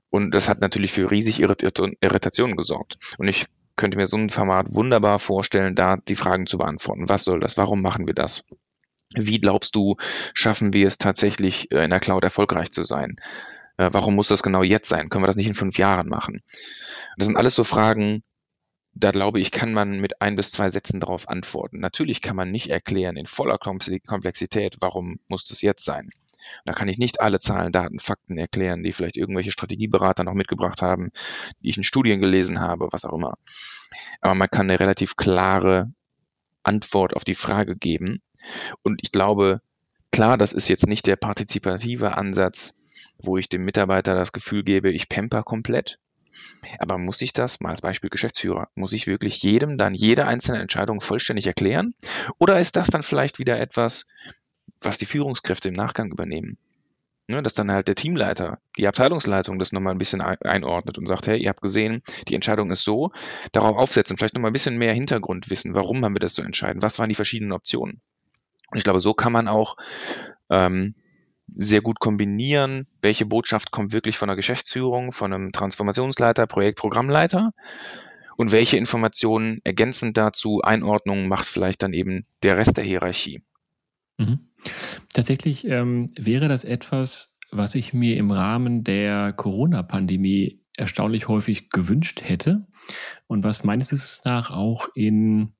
Und 0.09 0.31
das 0.31 0.49
hat 0.49 0.61
natürlich 0.61 0.91
für 0.91 1.11
riesig 1.11 1.39
Irritationen 1.39 2.55
gesorgt. 2.55 2.97
Und 3.17 3.27
ich 3.27 3.47
könnte 3.75 3.97
mir 3.97 4.07
so 4.07 4.17
ein 4.17 4.29
Format 4.29 4.67
wunderbar 4.73 5.19
vorstellen, 5.19 5.75
da 5.75 5.97
die 5.97 6.15
Fragen 6.15 6.47
zu 6.47 6.57
beantworten. 6.57 7.09
Was 7.09 7.23
soll 7.23 7.39
das? 7.39 7.57
Warum 7.57 7.81
machen 7.81 8.07
wir 8.07 8.13
das? 8.13 8.45
Wie 9.15 9.39
glaubst 9.39 9.75
du, 9.75 9.95
schaffen 10.33 10.73
wir 10.73 10.87
es 10.87 10.97
tatsächlich 10.97 11.71
äh, 11.71 11.83
in 11.83 11.89
der 11.89 11.99
Cloud 11.99 12.23
erfolgreich 12.23 12.71
zu 12.71 12.83
sein? 12.83 13.17
Äh, 13.77 13.89
warum 13.91 14.15
muss 14.15 14.27
das 14.27 14.43
genau 14.43 14.63
jetzt 14.63 14.89
sein? 14.89 15.09
Können 15.09 15.23
wir 15.23 15.27
das 15.27 15.35
nicht 15.35 15.47
in 15.47 15.53
fünf 15.53 15.77
Jahren 15.77 16.07
machen? 16.07 16.41
Das 17.17 17.27
sind 17.27 17.37
alles 17.37 17.55
so 17.55 17.63
Fragen, 17.63 18.23
da 18.95 19.11
glaube 19.11 19.39
ich, 19.39 19.51
kann 19.51 19.73
man 19.73 19.99
mit 19.99 20.21
ein 20.21 20.35
bis 20.35 20.51
zwei 20.51 20.69
Sätzen 20.69 20.99
darauf 20.99 21.27
antworten. 21.27 21.79
Natürlich 21.79 22.21
kann 22.21 22.35
man 22.35 22.51
nicht 22.51 22.69
erklären 22.69 23.17
in 23.17 23.25
voller 23.25 23.57
Komplexität, 23.57 24.77
warum 24.79 25.19
muss 25.27 25.45
das 25.45 25.61
jetzt 25.61 25.83
sein. 25.83 26.09
Da 26.65 26.73
kann 26.73 26.87
ich 26.87 26.97
nicht 26.97 27.21
alle 27.21 27.39
Zahlen, 27.39 27.71
Daten, 27.71 27.99
Fakten 27.99 28.37
erklären, 28.37 28.83
die 28.83 28.93
vielleicht 28.93 29.17
irgendwelche 29.17 29.51
Strategieberater 29.51 30.23
noch 30.23 30.33
mitgebracht 30.33 30.81
haben, 30.81 31.11
die 31.61 31.69
ich 31.69 31.77
in 31.77 31.83
Studien 31.83 32.21
gelesen 32.21 32.59
habe, 32.59 32.87
was 32.91 33.05
auch 33.05 33.13
immer. 33.13 33.37
Aber 34.21 34.35
man 34.35 34.49
kann 34.49 34.69
eine 34.69 34.79
relativ 34.79 35.15
klare 35.15 35.91
Antwort 36.63 37.15
auf 37.15 37.23
die 37.23 37.35
Frage 37.35 37.75
geben 37.75 38.21
und 38.81 38.99
ich 39.03 39.11
glaube, 39.11 39.61
klar, 40.11 40.37
das 40.37 40.53
ist 40.53 40.67
jetzt 40.67 40.87
nicht 40.87 41.07
der 41.07 41.15
partizipative 41.15 42.17
Ansatz, 42.17 42.75
wo 43.17 43.37
ich 43.37 43.49
dem 43.49 43.63
Mitarbeiter 43.63 44.15
das 44.15 44.31
Gefühl 44.31 44.63
gebe, 44.63 44.91
ich 44.91 45.09
pamper 45.09 45.43
komplett. 45.43 45.99
Aber 46.79 46.97
muss 46.97 47.21
ich 47.21 47.33
das, 47.33 47.59
mal 47.59 47.69
als 47.69 47.81
Beispiel 47.81 48.09
Geschäftsführer, 48.09 48.69
muss 48.75 48.93
ich 48.93 49.05
wirklich 49.05 49.43
jedem 49.43 49.77
dann 49.77 49.93
jede 49.93 50.25
einzelne 50.25 50.61
Entscheidung 50.61 50.99
vollständig 50.99 51.45
erklären? 51.45 51.93
Oder 52.39 52.59
ist 52.59 52.75
das 52.75 52.87
dann 52.87 53.03
vielleicht 53.03 53.37
wieder 53.37 53.59
etwas, 53.59 54.07
was 54.85 54.97
die 54.97 55.05
Führungskräfte 55.05 55.69
im 55.69 55.75
Nachgang 55.75 56.11
übernehmen? 56.11 56.57
Ne, 57.27 57.41
dass 57.41 57.53
dann 57.53 57.71
halt 57.71 57.87
der 57.87 57.95
Teamleiter, 57.95 58.59
die 58.77 58.85
Abteilungsleitung 58.85 59.57
das 59.57 59.71
nochmal 59.71 59.93
ein 59.93 59.97
bisschen 59.97 60.19
einordnet 60.19 60.97
und 60.97 61.07
sagt, 61.07 61.27
hey, 61.27 61.41
ihr 61.41 61.49
habt 61.49 61.61
gesehen, 61.61 62.01
die 62.27 62.35
Entscheidung 62.35 62.69
ist 62.69 62.83
so, 62.83 63.11
darauf 63.53 63.77
aufsetzen, 63.77 64.17
vielleicht 64.17 64.35
nochmal 64.35 64.51
ein 64.51 64.53
bisschen 64.53 64.77
mehr 64.77 64.93
Hintergrundwissen, 64.93 65.73
warum 65.73 66.03
haben 66.03 66.15
wir 66.15 66.19
das 66.19 66.35
so 66.35 66.41
entscheiden, 66.41 66.81
was 66.81 66.99
waren 66.99 67.07
die 67.07 67.15
verschiedenen 67.15 67.53
Optionen. 67.53 68.01
Und 68.69 68.77
ich 68.77 68.83
glaube, 68.83 68.99
so 68.99 69.13
kann 69.13 69.31
man 69.31 69.47
auch 69.47 69.77
ähm, 70.49 70.95
sehr 71.47 71.81
gut 71.81 72.01
kombinieren, 72.01 72.87
welche 73.01 73.25
Botschaft 73.25 73.71
kommt 73.71 73.93
wirklich 73.93 74.17
von 74.17 74.27
der 74.27 74.35
Geschäftsführung, 74.35 75.13
von 75.13 75.31
einem 75.31 75.51
Transformationsleiter, 75.53 76.45
Projektprogrammleiter 76.45 77.51
und 78.35 78.51
welche 78.51 78.77
Informationen 78.77 79.61
ergänzend 79.63 80.17
dazu 80.17 80.61
Einordnungen 80.61 81.27
macht 81.27 81.45
vielleicht 81.45 81.83
dann 81.83 81.93
eben 81.93 82.25
der 82.41 82.57
Rest 82.57 82.77
der 82.77 82.83
Hierarchie. 82.83 83.41
Mhm. 84.17 84.49
Tatsächlich 85.13 85.65
ähm, 85.65 86.11
wäre 86.17 86.47
das 86.47 86.63
etwas, 86.63 87.39
was 87.51 87.75
ich 87.75 87.93
mir 87.93 88.17
im 88.17 88.31
Rahmen 88.31 88.83
der 88.83 89.33
Corona-Pandemie 89.33 90.61
erstaunlich 90.77 91.27
häufig 91.27 91.69
gewünscht 91.69 92.21
hätte 92.23 92.65
und 93.27 93.43
was 93.43 93.63
meines 93.63 93.91
Wissens 93.91 94.21
nach 94.25 94.49
auch 94.49 94.87
in 94.95 95.53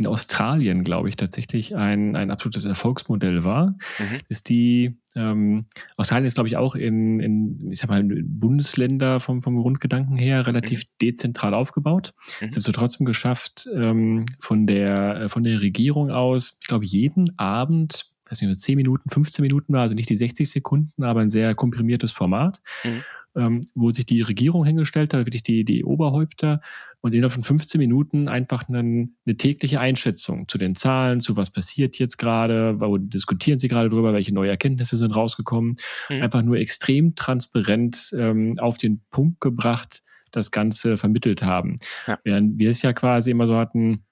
in 0.00 0.06
Australien, 0.06 0.82
glaube 0.82 1.08
ich, 1.08 1.16
tatsächlich 1.16 1.76
ein, 1.76 2.16
ein 2.16 2.30
absolutes 2.30 2.64
Erfolgsmodell 2.64 3.44
war, 3.44 3.66
mhm. 3.98 4.20
ist 4.28 4.48
die, 4.48 4.98
ähm, 5.14 5.66
Australien 5.96 6.26
ist, 6.26 6.34
glaube 6.34 6.48
ich, 6.48 6.56
auch 6.56 6.74
in, 6.74 7.20
in, 7.20 7.70
ich 7.70 7.80
sag 7.80 7.90
mal, 7.90 8.02
Bundesländer 8.02 9.20
vom, 9.20 9.42
vom 9.42 9.58
Grundgedanken 9.58 10.16
her 10.16 10.46
relativ 10.46 10.84
mhm. 10.84 10.88
dezentral 11.02 11.54
aufgebaut. 11.54 12.12
Mhm. 12.40 12.48
Es 12.48 12.56
hat 12.56 12.62
so 12.62 12.72
trotzdem 12.72 13.04
geschafft, 13.04 13.68
ähm, 13.74 14.26
von 14.40 14.66
der, 14.66 15.28
von 15.28 15.42
der 15.42 15.60
Regierung 15.60 16.10
aus, 16.10 16.58
ich 16.60 16.66
glaube, 16.66 16.86
jeden 16.86 17.38
Abend 17.38 18.10
weiß 18.30 18.42
nicht, 18.42 18.60
10 18.60 18.76
Minuten, 18.76 19.10
15 19.10 19.42
Minuten 19.42 19.74
war, 19.74 19.82
also 19.82 19.94
nicht 19.94 20.08
die 20.08 20.16
60 20.16 20.48
Sekunden, 20.48 21.02
aber 21.02 21.20
ein 21.20 21.30
sehr 21.30 21.54
komprimiertes 21.54 22.12
Format, 22.12 22.60
mhm. 22.84 23.02
ähm, 23.34 23.60
wo 23.74 23.90
sich 23.90 24.06
die 24.06 24.22
Regierung 24.22 24.64
hingestellt 24.64 25.12
hat, 25.14 25.26
wirklich 25.26 25.42
die, 25.42 25.64
die 25.64 25.84
Oberhäupter 25.84 26.60
und 27.00 27.14
innerhalb 27.14 27.32
von 27.32 27.42
15 27.42 27.78
Minuten 27.78 28.28
einfach 28.28 28.68
einen, 28.68 29.16
eine 29.24 29.36
tägliche 29.36 29.80
Einschätzung 29.80 30.48
zu 30.48 30.58
den 30.58 30.74
Zahlen, 30.74 31.20
zu 31.20 31.36
was 31.36 31.50
passiert 31.50 31.98
jetzt 31.98 32.18
gerade, 32.18 32.80
wo 32.80 32.98
diskutieren 32.98 33.58
sie 33.58 33.68
gerade 33.68 33.88
drüber, 33.88 34.12
welche 34.12 34.34
neue 34.34 34.50
Erkenntnisse 34.50 34.96
sind 34.96 35.16
rausgekommen. 35.16 35.76
Mhm. 36.08 36.22
Einfach 36.22 36.42
nur 36.42 36.56
extrem 36.56 37.14
transparent 37.14 38.14
ähm, 38.16 38.54
auf 38.58 38.78
den 38.78 39.00
Punkt 39.10 39.40
gebracht, 39.40 40.02
das 40.30 40.50
Ganze 40.50 40.96
vermittelt 40.96 41.42
haben. 41.42 41.76
Ja. 42.06 42.18
Während 42.22 42.58
wir 42.58 42.70
es 42.70 42.82
ja 42.82 42.92
quasi 42.92 43.30
immer 43.30 43.46
so 43.46 43.56
hatten, 43.56 44.04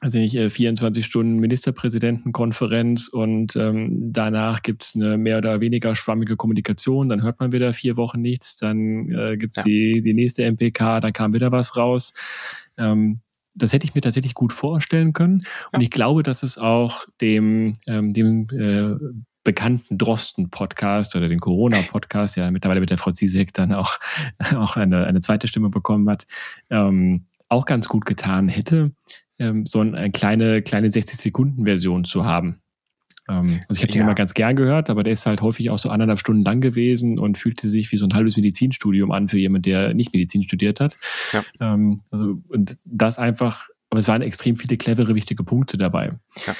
also 0.00 0.18
nicht 0.18 0.36
24 0.36 1.04
Stunden 1.04 1.36
Ministerpräsidentenkonferenz 1.36 3.08
und 3.08 3.56
ähm, 3.56 4.12
danach 4.12 4.62
gibt 4.62 4.84
es 4.84 4.94
eine 4.94 5.18
mehr 5.18 5.38
oder 5.38 5.60
weniger 5.60 5.96
schwammige 5.96 6.36
Kommunikation, 6.36 7.08
dann 7.08 7.22
hört 7.22 7.40
man 7.40 7.52
wieder 7.52 7.72
vier 7.72 7.96
Wochen 7.96 8.20
nichts, 8.20 8.56
dann 8.56 9.10
äh, 9.10 9.36
gibt 9.36 9.56
es 9.56 9.64
ja. 9.64 9.64
die, 9.64 10.02
die 10.02 10.14
nächste 10.14 10.44
MPK, 10.50 11.00
dann 11.00 11.12
kam 11.12 11.32
wieder 11.32 11.50
was 11.50 11.76
raus. 11.76 12.14
Ähm, 12.76 13.20
das 13.54 13.72
hätte 13.72 13.86
ich 13.86 13.94
mir 13.94 14.00
tatsächlich 14.00 14.34
gut 14.34 14.52
vorstellen 14.52 15.12
können. 15.12 15.42
Und 15.72 15.80
ich 15.80 15.90
glaube, 15.90 16.22
dass 16.22 16.44
es 16.44 16.58
auch 16.58 17.06
dem, 17.20 17.72
ähm, 17.88 18.12
dem 18.12 18.48
äh, 18.50 18.96
bekannten 19.42 19.98
Drosten-Podcast 19.98 21.16
oder 21.16 21.28
den 21.28 21.40
Corona-Podcast, 21.40 22.36
ja 22.36 22.50
mittlerweile 22.50 22.80
mit 22.80 22.90
der 22.90 22.98
Frau 22.98 23.10
Zizek 23.10 23.52
dann 23.54 23.72
auch, 23.72 23.98
auch 24.54 24.76
eine, 24.76 25.06
eine 25.06 25.20
zweite 25.20 25.48
Stimme 25.48 25.70
bekommen 25.70 26.08
hat, 26.08 26.26
ähm, 26.70 27.26
auch 27.48 27.64
ganz 27.64 27.88
gut 27.88 28.04
getan 28.04 28.48
hätte, 28.48 28.92
ähm, 29.38 29.66
so 29.66 29.80
eine 29.80 30.10
kleine, 30.10 30.62
kleine 30.62 30.88
60-Sekunden-Version 30.88 32.04
zu 32.04 32.24
haben. 32.24 32.60
Ähm, 33.28 33.60
also 33.68 33.78
ich 33.78 33.82
habe 33.82 33.92
den 33.92 34.02
immer 34.02 34.14
ganz 34.14 34.34
gern 34.34 34.56
gehört, 34.56 34.90
aber 34.90 35.04
der 35.04 35.12
ist 35.12 35.26
halt 35.26 35.42
häufig 35.42 35.70
auch 35.70 35.78
so 35.78 35.90
anderthalb 35.90 36.18
Stunden 36.18 36.44
lang 36.44 36.60
gewesen 36.60 37.18
und 37.18 37.38
fühlte 37.38 37.68
sich 37.68 37.92
wie 37.92 37.96
so 37.98 38.06
ein 38.06 38.14
halbes 38.14 38.36
Medizinstudium 38.36 39.12
an 39.12 39.28
für 39.28 39.38
jemand, 39.38 39.66
der 39.66 39.94
nicht 39.94 40.12
Medizin 40.12 40.42
studiert 40.42 40.80
hat. 40.80 40.98
Ja. 41.32 41.44
Ähm, 41.60 42.00
also, 42.10 42.40
und 42.48 42.78
das 42.84 43.18
einfach, 43.18 43.68
aber 43.90 44.00
es 44.00 44.08
waren 44.08 44.22
extrem 44.22 44.56
viele 44.56 44.76
clevere, 44.76 45.14
wichtige 45.14 45.44
Punkte 45.44 45.76
dabei. 45.78 46.18
Ja. 46.46 46.54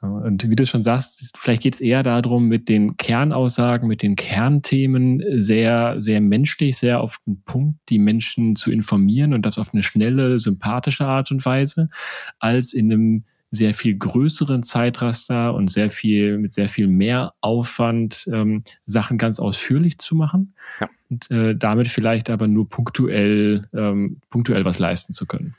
Und 0.00 0.48
wie 0.48 0.56
du 0.56 0.64
schon 0.64 0.82
sagst, 0.82 1.36
vielleicht 1.36 1.62
geht 1.62 1.74
es 1.74 1.80
eher 1.80 2.02
darum, 2.02 2.48
mit 2.48 2.70
den 2.70 2.96
Kernaussagen, 2.96 3.86
mit 3.86 4.02
den 4.02 4.16
Kernthemen 4.16 5.22
sehr, 5.40 5.96
sehr 5.98 6.22
menschlich, 6.22 6.78
sehr 6.78 7.00
auf 7.00 7.18
den 7.26 7.42
Punkt 7.42 7.78
die 7.90 7.98
Menschen 7.98 8.56
zu 8.56 8.72
informieren 8.72 9.34
und 9.34 9.44
das 9.44 9.58
auf 9.58 9.74
eine 9.74 9.82
schnelle, 9.82 10.38
sympathische 10.38 11.04
Art 11.04 11.30
und 11.30 11.44
Weise, 11.44 11.90
als 12.38 12.72
in 12.72 12.90
einem 12.90 13.24
sehr 13.50 13.74
viel 13.74 13.98
größeren 13.98 14.62
Zeitraster 14.62 15.54
und 15.54 15.68
sehr 15.70 15.90
viel, 15.90 16.38
mit 16.38 16.54
sehr 16.54 16.68
viel 16.68 16.86
mehr 16.86 17.34
Aufwand 17.40 18.28
ähm, 18.32 18.62
Sachen 18.86 19.18
ganz 19.18 19.40
ausführlich 19.40 19.98
zu 19.98 20.14
machen 20.14 20.54
ja. 20.80 20.88
und 21.10 21.30
äh, 21.30 21.56
damit 21.56 21.88
vielleicht 21.88 22.30
aber 22.30 22.46
nur 22.46 22.68
punktuell, 22.68 23.68
ähm, 23.74 24.20
punktuell 24.30 24.64
was 24.64 24.78
leisten 24.78 25.12
zu 25.12 25.26
können. 25.26 25.56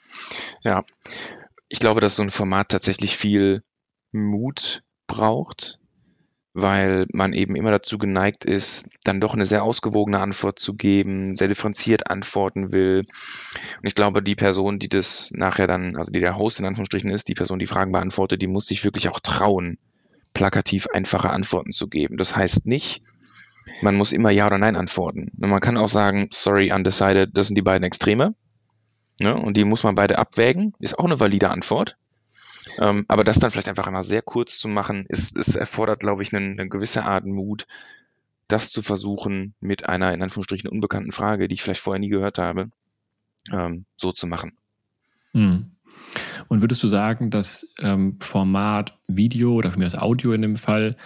Ja, 0.63 0.83
ich 1.67 1.79
glaube, 1.79 2.01
dass 2.01 2.15
so 2.15 2.23
ein 2.23 2.31
Format 2.31 2.69
tatsächlich 2.69 3.17
viel 3.17 3.61
Mut 4.11 4.83
braucht, 5.07 5.79
weil 6.53 7.07
man 7.13 7.33
eben 7.33 7.55
immer 7.55 7.71
dazu 7.71 7.97
geneigt 7.97 8.43
ist, 8.43 8.89
dann 9.03 9.21
doch 9.21 9.33
eine 9.33 9.45
sehr 9.45 9.63
ausgewogene 9.63 10.19
Antwort 10.19 10.59
zu 10.59 10.75
geben, 10.75 11.35
sehr 11.35 11.47
differenziert 11.47 12.09
antworten 12.09 12.71
will. 12.71 12.99
Und 12.99 13.87
ich 13.87 13.95
glaube, 13.95 14.21
die 14.21 14.35
Person, 14.35 14.79
die 14.79 14.89
das 14.89 15.31
nachher 15.33 15.67
dann, 15.67 15.95
also 15.95 16.11
die 16.11 16.19
der 16.19 16.37
Host 16.37 16.59
in 16.59 16.65
Anführungsstrichen 16.65 17.09
ist, 17.09 17.27
die 17.29 17.35
Person, 17.35 17.59
die 17.59 17.67
Fragen 17.67 17.91
beantwortet, 17.91 18.41
die 18.41 18.47
muss 18.47 18.67
sich 18.67 18.83
wirklich 18.83 19.07
auch 19.09 19.19
trauen, 19.19 19.77
plakativ 20.33 20.87
einfache 20.87 21.29
Antworten 21.29 21.71
zu 21.71 21.87
geben. 21.87 22.17
Das 22.17 22.35
heißt 22.35 22.65
nicht, 22.65 23.01
man 23.81 23.95
muss 23.95 24.11
immer 24.11 24.31
Ja 24.31 24.47
oder 24.47 24.57
Nein 24.57 24.75
antworten. 24.75 25.31
Und 25.39 25.49
man 25.49 25.61
kann 25.61 25.77
auch 25.77 25.89
sagen, 25.89 26.27
sorry, 26.31 26.71
undecided, 26.71 27.29
das 27.33 27.47
sind 27.47 27.55
die 27.55 27.61
beiden 27.61 27.83
Extreme. 27.83 28.35
Ne? 29.21 29.35
Und 29.35 29.55
die 29.55 29.65
muss 29.65 29.83
man 29.83 29.95
beide 29.95 30.17
abwägen. 30.17 30.73
Ist 30.79 30.97
auch 30.99 31.05
eine 31.05 31.19
valide 31.19 31.49
Antwort. 31.49 31.97
Ähm, 32.77 33.05
aber 33.07 33.23
das 33.23 33.39
dann 33.39 33.51
vielleicht 33.51 33.69
einfach 33.69 33.87
einmal 33.87 34.03
sehr 34.03 34.21
kurz 34.21 34.59
zu 34.59 34.67
machen, 34.67 35.05
ist, 35.07 35.37
es 35.37 35.55
erfordert, 35.55 35.99
glaube 35.99 36.21
ich, 36.21 36.33
eine, 36.33 36.45
eine 36.45 36.69
gewisse 36.69 37.03
Art 37.03 37.25
Mut, 37.25 37.67
das 38.47 38.71
zu 38.71 38.81
versuchen, 38.81 39.53
mit 39.59 39.87
einer 39.87 40.13
in 40.13 40.21
Anführungsstrichen 40.21 40.69
unbekannten 40.69 41.11
Frage, 41.11 41.47
die 41.47 41.53
ich 41.53 41.61
vielleicht 41.61 41.81
vorher 41.81 41.99
nie 41.99 42.09
gehört 42.09 42.37
habe, 42.37 42.69
ähm, 43.51 43.85
so 43.95 44.11
zu 44.11 44.27
machen. 44.27 44.53
Hm. 45.33 45.71
Und 46.47 46.61
würdest 46.61 46.83
du 46.83 46.87
sagen, 46.87 47.29
dass 47.29 47.73
ähm, 47.79 48.17
Format 48.19 48.93
Video 49.07 49.53
oder 49.53 49.71
für 49.71 49.79
mich 49.79 49.91
das 49.91 50.01
Audio 50.01 50.33
in 50.33 50.41
dem 50.41 50.57
Fall 50.57 50.97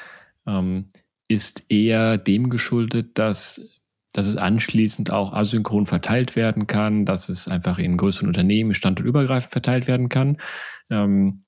ähm, 0.47 0.87
ist 1.27 1.71
eher 1.71 2.17
dem 2.17 2.49
geschuldet, 2.49 3.17
dass, 3.17 3.79
dass 4.13 4.27
es 4.27 4.37
anschließend 4.37 5.11
auch 5.11 5.33
asynchron 5.33 5.85
verteilt 5.85 6.35
werden 6.35 6.67
kann, 6.67 7.05
dass 7.05 7.29
es 7.29 7.47
einfach 7.47 7.77
in 7.77 7.97
größeren 7.97 8.27
Unternehmen 8.27 8.73
standortübergreifend 8.73 9.51
verteilt 9.51 9.87
werden 9.87 10.09
kann? 10.09 10.37
Ähm, 10.89 11.44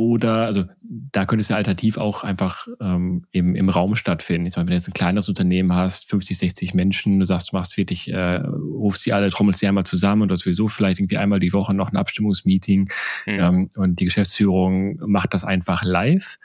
oder, 0.00 0.46
also 0.46 0.64
da 0.80 1.26
könnte 1.26 1.40
es 1.40 1.48
ja 1.48 1.56
alternativ 1.56 1.98
auch 1.98 2.22
einfach 2.22 2.68
ähm, 2.80 3.24
im, 3.32 3.56
im 3.56 3.68
Raum 3.68 3.96
stattfinden. 3.96 4.46
Ich 4.46 4.54
meine, 4.54 4.68
wenn 4.68 4.72
du 4.72 4.76
jetzt 4.76 4.88
ein 4.88 4.92
kleines 4.94 5.28
Unternehmen 5.28 5.74
hast, 5.74 6.08
50, 6.08 6.38
60 6.38 6.74
Menschen, 6.74 7.18
du 7.18 7.26
sagst, 7.26 7.50
du 7.50 7.56
machst 7.56 7.76
wirklich, 7.76 8.08
äh, 8.12 8.36
rufst 8.36 9.04
die 9.06 9.12
alle, 9.12 9.28
trommelst 9.28 9.60
die 9.60 9.66
einmal 9.66 9.84
zusammen 9.84 10.22
und 10.22 10.28
du 10.28 10.34
hast 10.34 10.44
sowieso 10.44 10.68
vielleicht 10.68 11.00
irgendwie 11.00 11.18
einmal 11.18 11.40
die 11.40 11.52
Woche 11.52 11.74
noch 11.74 11.90
ein 11.90 11.96
Abstimmungsmeeting 11.96 12.82
mhm. 13.26 13.32
ähm, 13.32 13.70
und 13.76 13.98
die 13.98 14.04
Geschäftsführung 14.04 15.00
macht 15.04 15.34
das 15.34 15.42
einfach 15.42 15.82
live. 15.82 16.38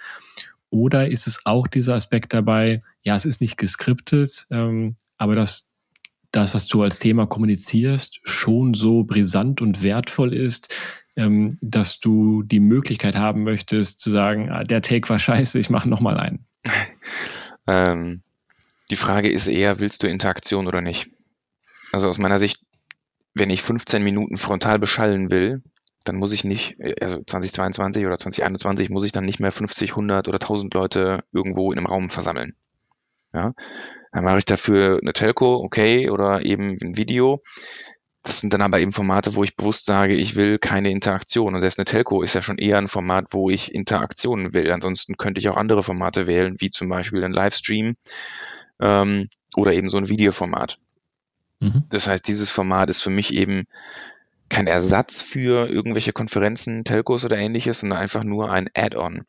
Oder 0.71 1.11
ist 1.11 1.27
es 1.27 1.45
auch 1.45 1.67
dieser 1.67 1.93
Aspekt 1.93 2.33
dabei, 2.33 2.81
ja, 3.03 3.15
es 3.15 3.25
ist 3.25 3.39
nicht 3.39 3.57
geskriptet, 3.57 4.47
ähm, 4.49 4.95
aber 5.19 5.35
das, 5.35 5.72
das, 6.33 6.55
was 6.55 6.67
du 6.67 6.81
als 6.81 6.99
Thema 6.99 7.27
kommunizierst, 7.27 8.19
schon 8.23 8.73
so 8.73 9.03
brisant 9.03 9.61
und 9.61 9.81
wertvoll 9.81 10.33
ist, 10.33 10.73
ähm, 11.15 11.55
dass 11.61 11.99
du 11.99 12.41
die 12.43 12.59
Möglichkeit 12.59 13.15
haben 13.15 13.43
möchtest 13.43 13.99
zu 13.99 14.09
sagen, 14.09 14.49
ah, 14.49 14.63
der 14.63 14.81
Take 14.81 15.07
war 15.09 15.19
scheiße, 15.19 15.59
ich 15.59 15.69
mache 15.69 15.87
nochmal 15.87 16.17
einen? 16.17 16.45
ähm, 17.67 18.23
die 18.89 18.95
Frage 18.95 19.29
ist 19.29 19.47
eher, 19.47 19.79
willst 19.79 20.03
du 20.03 20.07
Interaktion 20.07 20.67
oder 20.67 20.81
nicht? 20.81 21.11
Also 21.91 22.09
aus 22.09 22.17
meiner 22.17 22.39
Sicht, 22.39 22.63
wenn 23.35 23.51
ich 23.51 23.61
15 23.61 24.03
Minuten 24.03 24.35
frontal 24.35 24.79
beschallen 24.79 25.29
will, 25.29 25.61
dann 26.03 26.17
muss 26.17 26.33
ich 26.33 26.43
nicht, 26.43 26.77
also 26.99 27.23
2022 27.23 28.05
oder 28.05 28.17
2021 28.17 28.89
muss 28.89 29.05
ich 29.05 29.11
dann 29.11 29.25
nicht 29.25 29.39
mehr 29.39 29.51
50, 29.51 29.91
100 29.91 30.27
oder 30.27 30.39
1000 30.39 30.73
Leute 30.73 31.23
irgendwo 31.31 31.71
in 31.71 31.77
einem 31.77 31.87
Raum 31.87 32.09
versammeln. 32.09 32.55
Ja, 33.33 33.53
dann 34.11 34.23
mache 34.23 34.39
ich 34.39 34.45
dafür 34.45 34.99
eine 35.01 35.13
Telco, 35.13 35.55
okay, 35.55 36.09
oder 36.09 36.45
eben 36.45 36.75
ein 36.81 36.97
Video. 36.97 37.41
Das 38.21 38.39
sind 38.39 38.53
dann 38.53 38.61
aber 38.61 38.79
eben 38.79 38.93
Formate, 38.93 39.35
wo 39.35 39.43
ich 39.43 39.57
bewusst 39.57 39.85
sage, 39.85 40.15
ich 40.15 40.37
will 40.37 40.57
keine 40.57 40.91
Interaktion. 40.91 41.55
Und 41.55 41.61
selbst 41.61 41.77
eine 41.77 41.85
Telco 41.85 42.21
ist 42.21 42.35
ja 42.35 42.41
schon 42.41 42.57
eher 42.57 42.77
ein 42.77 42.87
Format, 42.87 43.27
wo 43.31 43.49
ich 43.49 43.73
Interaktionen 43.73 44.53
will. 44.53 44.71
Ansonsten 44.71 45.17
könnte 45.17 45.39
ich 45.39 45.49
auch 45.49 45.57
andere 45.57 45.83
Formate 45.83 46.25
wählen, 46.25 46.55
wie 46.59 46.69
zum 46.69 46.87
Beispiel 46.87 47.23
ein 47.23 47.33
Livestream 47.33 47.95
ähm, 48.79 49.29
oder 49.57 49.73
eben 49.73 49.89
so 49.89 49.97
ein 49.97 50.07
Videoformat. 50.07 50.79
Mhm. 51.59 51.83
Das 51.89 52.07
heißt, 52.07 52.25
dieses 52.25 52.49
Format 52.49 52.89
ist 52.89 53.01
für 53.01 53.09
mich 53.09 53.33
eben 53.33 53.65
kein 54.53 54.67
Ersatz 54.67 55.23
für 55.23 55.67
irgendwelche 55.67 56.13
Konferenzen, 56.13 56.83
Telcos 56.83 57.25
oder 57.25 57.37
ähnliches, 57.37 57.79
sondern 57.79 57.97
einfach 57.97 58.23
nur 58.23 58.51
ein 58.51 58.69
Add-on, 58.75 59.25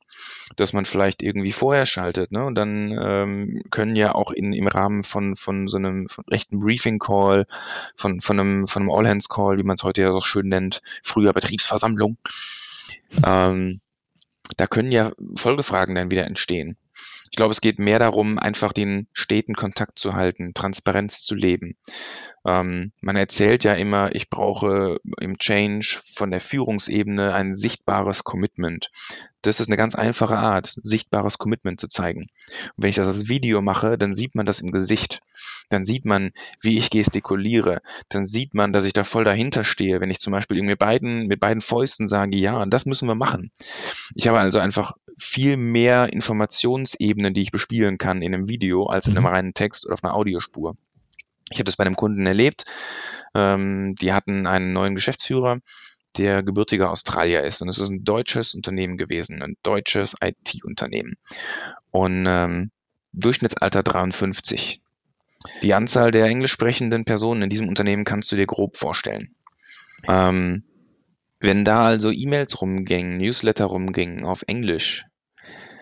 das 0.57 0.75
man 0.75 0.85
vielleicht 0.85 1.23
irgendwie 1.23 1.53
vorher 1.53 1.87
schaltet. 1.87 2.31
Ne? 2.31 2.45
Und 2.45 2.55
dann 2.57 2.97
ähm, 3.03 3.59
können 3.71 3.97
ja 3.97 4.15
auch 4.15 4.31
in, 4.31 4.53
im 4.53 4.69
Rahmen 4.69 5.03
von, 5.03 5.35
von 5.35 5.67
so 5.67 5.79
einem 5.79 6.09
rechten 6.31 6.59
Briefing-Call, 6.59 7.47
von, 7.97 8.21
von 8.21 8.39
einem, 8.39 8.67
von 8.67 8.83
einem 8.83 8.91
All-Hands-Call, 8.91 9.57
wie 9.57 9.63
man 9.63 9.77
es 9.77 9.83
heute 9.83 10.03
ja 10.03 10.11
so 10.11 10.21
schön 10.21 10.49
nennt, 10.49 10.83
früher 11.03 11.33
Betriebsversammlung, 11.33 12.19
ähm, 13.27 13.81
da 14.59 14.67
können 14.67 14.93
ja 14.93 15.13
Folgefragen 15.37 15.95
dann 15.95 16.11
wieder 16.11 16.27
entstehen. 16.27 16.77
Ich 17.31 17.37
glaube, 17.37 17.53
es 17.53 17.63
geht 17.63 17.79
mehr 17.79 17.99
darum, 17.99 18.39
einfach 18.39 18.75
den 18.75 19.09
steten 19.15 19.55
Kontakt 19.55 19.99
zu 19.99 20.15
halten, 20.15 20.53
Transparenz 20.53 21.25
zu 21.25 21.35
leben. 21.35 21.77
Ähm, 22.47 22.93
man 23.01 23.17
erzählt 23.17 23.65
ja 23.65 23.75
immer, 23.75 24.15
ich 24.15 24.29
brauche 24.29 25.01
im 25.21 25.39
Change 25.39 26.01
von 26.15 26.31
der 26.31 26.41
Führungsebene 26.41 27.33
ein 27.33 27.55
sichtbares 27.55 28.25
Commitment. 28.25 28.91
Das 29.41 29.61
ist 29.61 29.69
eine 29.69 29.77
ganz 29.77 29.95
einfache 29.95 30.39
Art, 30.39 30.79
sichtbares 30.83 31.39
Commitment 31.39 31.79
zu 31.79 31.87
zeigen. 31.89 32.23
Und 32.77 32.83
wenn 32.83 32.91
ich 32.91 32.97
das 32.97 33.07
als 33.07 33.29
Video 33.29 33.61
mache, 33.61 33.99
dann 33.99 34.15
sieht 34.15 34.35
man 34.35 34.47
das 34.47 34.61
im 34.61 34.71
Gesicht. 34.71 35.21
Dann 35.69 35.85
sieht 35.85 36.07
man, 36.07 36.33
wie 36.61 36.79
ich 36.79 36.91
gestikuliere. 36.91 37.81
Dann 38.09 38.27
sieht 38.27 38.55
man, 38.55 38.73
dass 38.73 38.85
ich 38.85 38.95
da 38.95 39.05
voll 39.05 39.25
dahinter 39.25 39.65
stehe, 39.65 40.01
wenn 40.01 40.11
ich 40.11 40.19
zum 40.19 40.33
Beispiel 40.33 40.63
mit 40.63 40.79
beiden, 40.79 41.27
mit 41.27 41.41
beiden 41.41 41.61
Fäusten 41.61 42.09
sage, 42.09 42.37
ja, 42.37 42.65
das 42.67 42.87
müssen 42.87 43.09
wir 43.09 43.15
machen. 43.15 43.51
Ich 44.15 44.29
habe 44.29 44.39
also 44.39 44.59
einfach 44.59 44.93
viel 45.19 45.57
mehr 45.57 46.13
Informationsebenen, 46.13 47.35
die 47.35 47.43
ich 47.43 47.53
bespielen 47.53 47.99
kann 47.99 48.23
in 48.23 48.35
einem 48.35 48.49
Video 48.49 48.87
als 48.87 49.07
in 49.07 49.17
einem 49.17 49.25
mhm. 49.25 49.31
reinen 49.31 49.55
Text 49.55 49.85
oder 49.87 49.95
auf 49.95 50.05
einer 50.05 50.15
Audiospur. 50.15 50.77
Ich 51.55 51.61
habe 51.61 51.65
das 51.65 51.77
bei 51.77 51.85
einem 51.85 51.97
Kunden 51.97 52.27
erlebt. 52.27 52.65
Ähm, 53.35 53.95
die 53.95 54.13
hatten 54.13 54.47
einen 54.47 54.73
neuen 54.73 54.97
Geschäftsführer, 54.97 55.59
der 56.19 56.43
gebürtiger 56.43 56.91
Australier 56.91 57.43
ist. 57.45 57.63
Und 57.63 57.69
es 57.69 57.79
ist 57.79 57.91
ein 57.91 58.05
deutsches 58.05 58.55
Unternehmen 58.55 58.99
gewesen, 58.99 59.41
ein 59.43 59.57
deutsches 59.63 60.17
IT-Unternehmen. 60.21 61.17
Und 61.91 62.27
ähm, 62.29 62.71
Durchschnittsalter 63.13 63.85
53. 63.85 64.81
Die 65.63 65.75
Anzahl 65.75 66.11
der 66.11 66.27
englisch 66.27 66.53
sprechenden 66.53 67.05
Personen 67.05 67.43
in 67.43 67.51
diesem 67.51 67.69
Unternehmen 67.69 68.05
kannst 68.05 68.33
du 68.33 68.37
dir 68.37 68.47
grob 68.47 68.77
vorstellen. 68.77 69.35
Ähm, 70.09 70.65
wenn 71.39 71.65
da 71.65 71.87
also 71.87 72.11
E-Mails 72.11 72.61
rumgingen, 72.61 73.19
Newsletter 73.19 73.67
rumgingen 73.67 74.25
auf 74.25 74.43
Englisch, 74.49 75.05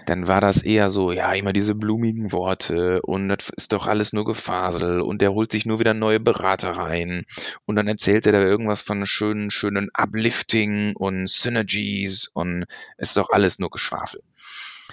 dann 0.07 0.29
war 0.29 0.41
das 0.41 0.63
eher 0.63 0.91
so, 0.91 1.13
ja, 1.13 1.33
immer 1.33 1.53
diese 1.53 1.75
blumigen 1.75 2.33
Worte 2.33 3.01
und 3.03 3.29
das 3.29 3.51
ist 3.57 3.73
doch 3.73 3.87
alles 3.87 4.13
nur 4.13 4.25
Gefasel 4.25 5.01
und 5.01 5.23
der 5.23 5.33
holt 5.33 5.53
sich 5.53 5.67
nur 5.67 5.79
wieder 5.79 5.95
neue 5.95 6.21
Berater 6.21 6.73
rein 6.73 7.25
und 7.67 7.77
dann 7.77 7.89
erzählt 7.89 8.27
er 8.27 8.33
da 8.33 8.41
irgendwas 8.41 8.83
von 8.83 9.07
schönen, 9.07 9.51
schönen 9.51 9.91
Uplifting 9.95 10.95
und 10.97 11.29
Synergies 11.29 12.31
und 12.33 12.65
es 12.97 13.11
ist 13.11 13.17
doch 13.17 13.31
alles 13.31 13.59
nur 13.59 13.71
Geschwafel. 13.71 14.23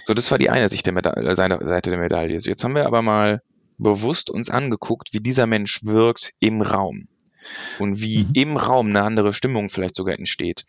So, 0.06 0.14
das 0.14 0.30
war 0.30 0.38
die 0.38 0.50
eine 0.50 0.68
Sicht 0.68 0.86
der 0.86 0.92
Meda 0.92 1.34
Seite 1.34 1.90
der 1.90 1.98
Medaille. 1.98 2.38
Jetzt 2.38 2.64
haben 2.64 2.74
wir 2.74 2.86
aber 2.86 3.02
mal 3.02 3.42
bewusst 3.78 4.30
uns 4.30 4.50
angeguckt, 4.50 5.12
wie 5.12 5.20
dieser 5.20 5.46
Mensch 5.46 5.84
wirkt 5.84 6.32
im 6.40 6.62
Raum 6.62 7.08
und 7.78 8.00
wie 8.00 8.24
mhm. 8.24 8.30
im 8.34 8.56
Raum 8.56 8.88
eine 8.88 9.02
andere 9.02 9.32
Stimmung 9.32 9.68
vielleicht 9.68 9.96
sogar 9.96 10.18
entsteht. 10.18 10.64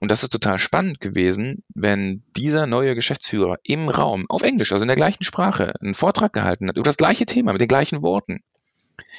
Und 0.00 0.10
das 0.10 0.22
ist 0.22 0.30
total 0.30 0.58
spannend 0.58 1.00
gewesen, 1.00 1.62
wenn 1.74 2.22
dieser 2.36 2.66
neue 2.66 2.94
Geschäftsführer 2.94 3.58
im 3.62 3.88
Raum 3.88 4.26
auf 4.28 4.42
Englisch, 4.42 4.72
also 4.72 4.82
in 4.82 4.88
der 4.88 4.96
gleichen 4.96 5.24
Sprache, 5.24 5.74
einen 5.80 5.94
Vortrag 5.94 6.32
gehalten 6.32 6.68
hat 6.68 6.76
über 6.76 6.84
das 6.84 6.96
gleiche 6.96 7.26
Thema 7.26 7.52
mit 7.52 7.60
den 7.60 7.68
gleichen 7.68 8.02
Worten. 8.02 8.42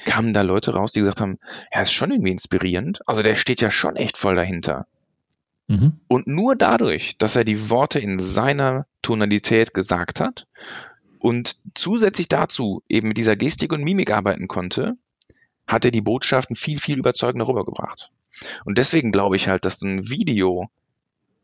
Kamen 0.04 0.32
da 0.32 0.42
Leute 0.42 0.74
raus, 0.74 0.92
die 0.92 1.00
gesagt 1.00 1.20
haben, 1.20 1.38
ja, 1.72 1.82
ist 1.82 1.92
schon 1.92 2.10
irgendwie 2.10 2.32
inspirierend. 2.32 3.00
Also 3.06 3.22
der 3.22 3.36
steht 3.36 3.60
ja 3.60 3.70
schon 3.70 3.96
echt 3.96 4.16
voll 4.16 4.36
dahinter. 4.36 4.86
Mhm. 5.68 6.00
Und 6.08 6.26
nur 6.26 6.56
dadurch, 6.56 7.16
dass 7.18 7.36
er 7.36 7.44
die 7.44 7.70
Worte 7.70 7.98
in 8.00 8.18
seiner 8.18 8.86
Tonalität 9.02 9.74
gesagt 9.74 10.20
hat 10.20 10.46
und 11.18 11.56
zusätzlich 11.74 12.28
dazu 12.28 12.82
eben 12.88 13.08
mit 13.08 13.18
dieser 13.18 13.36
Gestik 13.36 13.72
und 13.72 13.84
Mimik 13.84 14.10
arbeiten 14.10 14.48
konnte, 14.48 14.96
hat 15.68 15.84
er 15.84 15.90
die 15.90 16.00
Botschaften 16.00 16.56
viel, 16.56 16.80
viel 16.80 16.98
überzeugender 16.98 17.46
rübergebracht. 17.46 18.10
Und 18.64 18.78
deswegen 18.78 19.12
glaube 19.12 19.36
ich 19.36 19.48
halt, 19.48 19.64
dass 19.64 19.82
ein 19.82 20.08
Video 20.08 20.70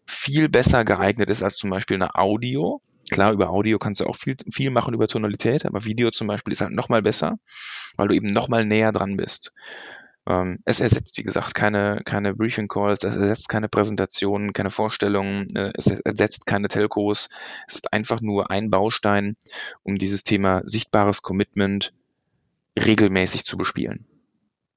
viel 0.07 0.49
besser 0.49 0.85
geeignet 0.85 1.29
ist 1.29 1.43
als 1.43 1.57
zum 1.57 1.71
Beispiel 1.71 1.97
eine 1.97 2.15
Audio. 2.15 2.81
Klar, 3.11 3.33
über 3.33 3.51
Audio 3.51 3.79
kannst 3.79 4.01
du 4.01 4.07
auch 4.07 4.17
viel, 4.17 4.37
viel 4.51 4.71
machen 4.71 4.95
über 4.95 5.07
Tonalität, 5.07 5.67
aber 5.67 5.85
Video 5.85 6.11
zum 6.11 6.27
Beispiel 6.27 6.53
ist 6.53 6.63
halt 6.63 6.73
nochmal 6.73 7.03
besser, 7.03 7.39
weil 7.97 8.09
du 8.09 8.15
eben 8.15 8.29
nochmal 8.29 8.65
näher 8.65 8.93
dran 8.93 9.17
bist. 9.17 9.53
Ähm, 10.27 10.61
es 10.65 10.81
ersetzt, 10.81 11.19
wie 11.19 11.23
gesagt, 11.23 11.55
keine, 11.55 12.01
keine 12.05 12.35
Briefing 12.35 12.69
Calls, 12.69 13.05
es 13.05 13.15
ersetzt 13.15 13.51
keine 13.51 13.69
Präsentationen, 13.69 14.55
keine 14.55 14.71
Vorstellungen, 14.71 15.47
äh, 15.55 15.73
es 15.75 15.87
ersetzt 15.87 16.47
keine 16.47 16.69
Telcos. 16.69 17.29
Es 17.69 17.77
ist 17.77 17.93
einfach 17.93 18.23
nur 18.23 18.51
ein 18.51 18.71
Baustein, 18.71 19.37
um 19.83 19.97
dieses 19.97 20.25
Thema 20.25 20.63
sichtbares 20.65 21.21
Commitment 21.21 21.93
regelmäßig 22.79 23.45
zu 23.45 23.59
bespielen. 23.59 24.07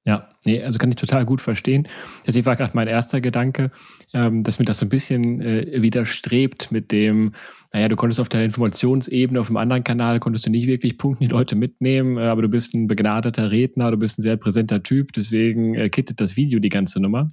Ja, 0.04 0.26
nee, 0.46 0.62
also 0.62 0.78
kann 0.78 0.88
ich 0.88 0.96
total 0.96 1.26
gut 1.26 1.42
verstehen. 1.42 1.86
Deswegen 2.26 2.46
war 2.46 2.56
gerade 2.56 2.72
mein 2.74 2.88
erster 2.88 3.20
Gedanke, 3.20 3.70
ähm, 4.14 4.42
dass 4.42 4.58
mir 4.58 4.64
das 4.64 4.78
so 4.78 4.86
ein 4.86 4.88
bisschen 4.88 5.42
äh, 5.42 5.82
widerstrebt 5.82 6.72
mit 6.72 6.92
dem, 6.92 7.34
naja, 7.74 7.88
du 7.88 7.96
konntest 7.96 8.18
auf 8.18 8.30
der 8.30 8.42
Informationsebene 8.42 9.38
auf 9.38 9.48
einem 9.48 9.58
anderen 9.58 9.84
Kanal, 9.84 10.18
konntest 10.18 10.46
du 10.46 10.50
nicht 10.50 10.66
wirklich 10.66 10.96
punkten 10.96 11.24
die 11.24 11.30
Leute 11.30 11.56
mitnehmen, 11.56 12.16
äh, 12.16 12.22
aber 12.22 12.40
du 12.40 12.48
bist 12.48 12.74
ein 12.74 12.86
begnadeter 12.86 13.50
Redner, 13.50 13.90
du 13.90 13.98
bist 13.98 14.18
ein 14.18 14.22
sehr 14.22 14.38
präsenter 14.38 14.82
Typ, 14.82 15.12
deswegen 15.12 15.74
äh, 15.74 15.90
kittet 15.90 16.22
das 16.22 16.36
Video 16.38 16.58
die 16.58 16.70
ganze 16.70 17.02
Nummer. 17.02 17.32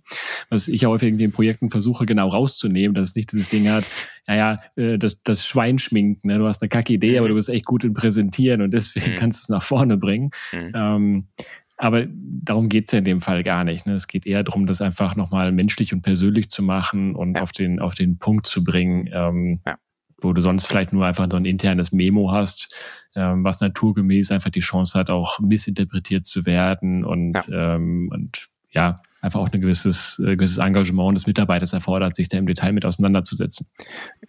Was 0.50 0.68
ich 0.68 0.86
auch 0.86 1.02
irgendwie 1.02 1.24
in 1.24 1.32
Projekten 1.32 1.70
versuche, 1.70 2.06
genau 2.06 2.28
rauszunehmen, 2.28 2.94
dass 2.94 3.12
es 3.12 3.16
nicht 3.16 3.32
dieses 3.32 3.48
Ding 3.48 3.70
hat, 3.70 3.86
naja, 4.28 4.60
äh, 4.76 4.98
das, 4.98 5.18
das 5.20 5.48
Schwein 5.48 5.78
schminken, 5.78 6.28
ne? 6.28 6.40
du 6.40 6.46
hast 6.46 6.62
eine 6.62 6.68
kacke 6.68 6.92
Idee, 6.92 7.20
aber 7.20 7.30
du 7.30 7.36
bist 7.36 7.48
echt 7.48 7.66
gut 7.66 7.86
im 7.86 7.94
Präsentieren 7.94 8.62
und 8.62 8.74
deswegen 8.74 9.12
mhm. 9.12 9.16
kannst 9.16 9.40
du 9.40 9.44
es 9.44 9.50
nach 9.50 9.64
vorne 9.64 9.96
bringen. 9.96 10.32
Mhm. 10.52 10.72
Ähm, 10.76 11.28
aber 11.78 12.06
darum 12.08 12.70
geht's 12.70 12.92
ja 12.92 13.00
in 13.00 13.06
dem 13.06 13.22
Fall 13.22 13.44
gar 13.44 13.64
nicht. 13.64 13.86
Ne? 13.86 13.94
Es 13.94 14.08
geht 14.08 14.26
eher 14.26 14.44
darum, 14.44 14.66
das 14.66 14.82
einfach 14.82 15.16
nochmal 15.16 15.52
menschlich 15.52 15.94
und 15.94 16.02
persönlich 16.02 16.50
zu 16.50 16.64
machen 16.64 17.16
und 17.16 17.36
ja. 17.36 17.44
auf, 17.44 17.52
den, 17.52 17.80
auf 17.80 17.96
den 17.96 18.18
Punkt 18.18 18.46
zu 18.46 18.64
bringen, 18.64 19.10
ähm, 19.12 19.62
ja. 19.66 19.78
wo 20.22 20.32
du 20.32 20.42
sonst 20.42 20.66
vielleicht 20.66 20.94
nur 20.94 21.06
einfach 21.06 21.28
so 21.30 21.38
ein 21.38 21.46
internes 21.46 21.92
Memo 21.92 22.32
hast, 22.32 22.74
ähm, 23.16 23.44
was 23.44 23.60
naturgemäß 23.60 24.32
einfach 24.32 24.52
die 24.52 24.62
Chance 24.62 24.98
hat, 24.98 25.10
auch 25.10 25.40
missinterpretiert 25.40 26.26
zu 26.26 26.46
werden 26.46 27.04
und, 27.04 27.34
ja. 27.48 27.76
Ähm, 27.76 28.10
und 28.12 28.48
ja, 28.72 29.02
einfach 29.22 29.40
auch 29.40 29.50
ein 29.50 29.62
gewisses, 29.62 30.20
äh, 30.20 30.36
gewisses 30.36 30.60
Engagement 30.60 31.18
des 31.18 31.28
Mitarbeiters 31.28 31.74
erfordert, 31.74 32.16
sich 32.16 32.30
da 32.30 32.38
im 32.38 32.46
Detail 32.46 32.74
mit 32.74 32.86
auseinanderzusetzen. 32.86 33.68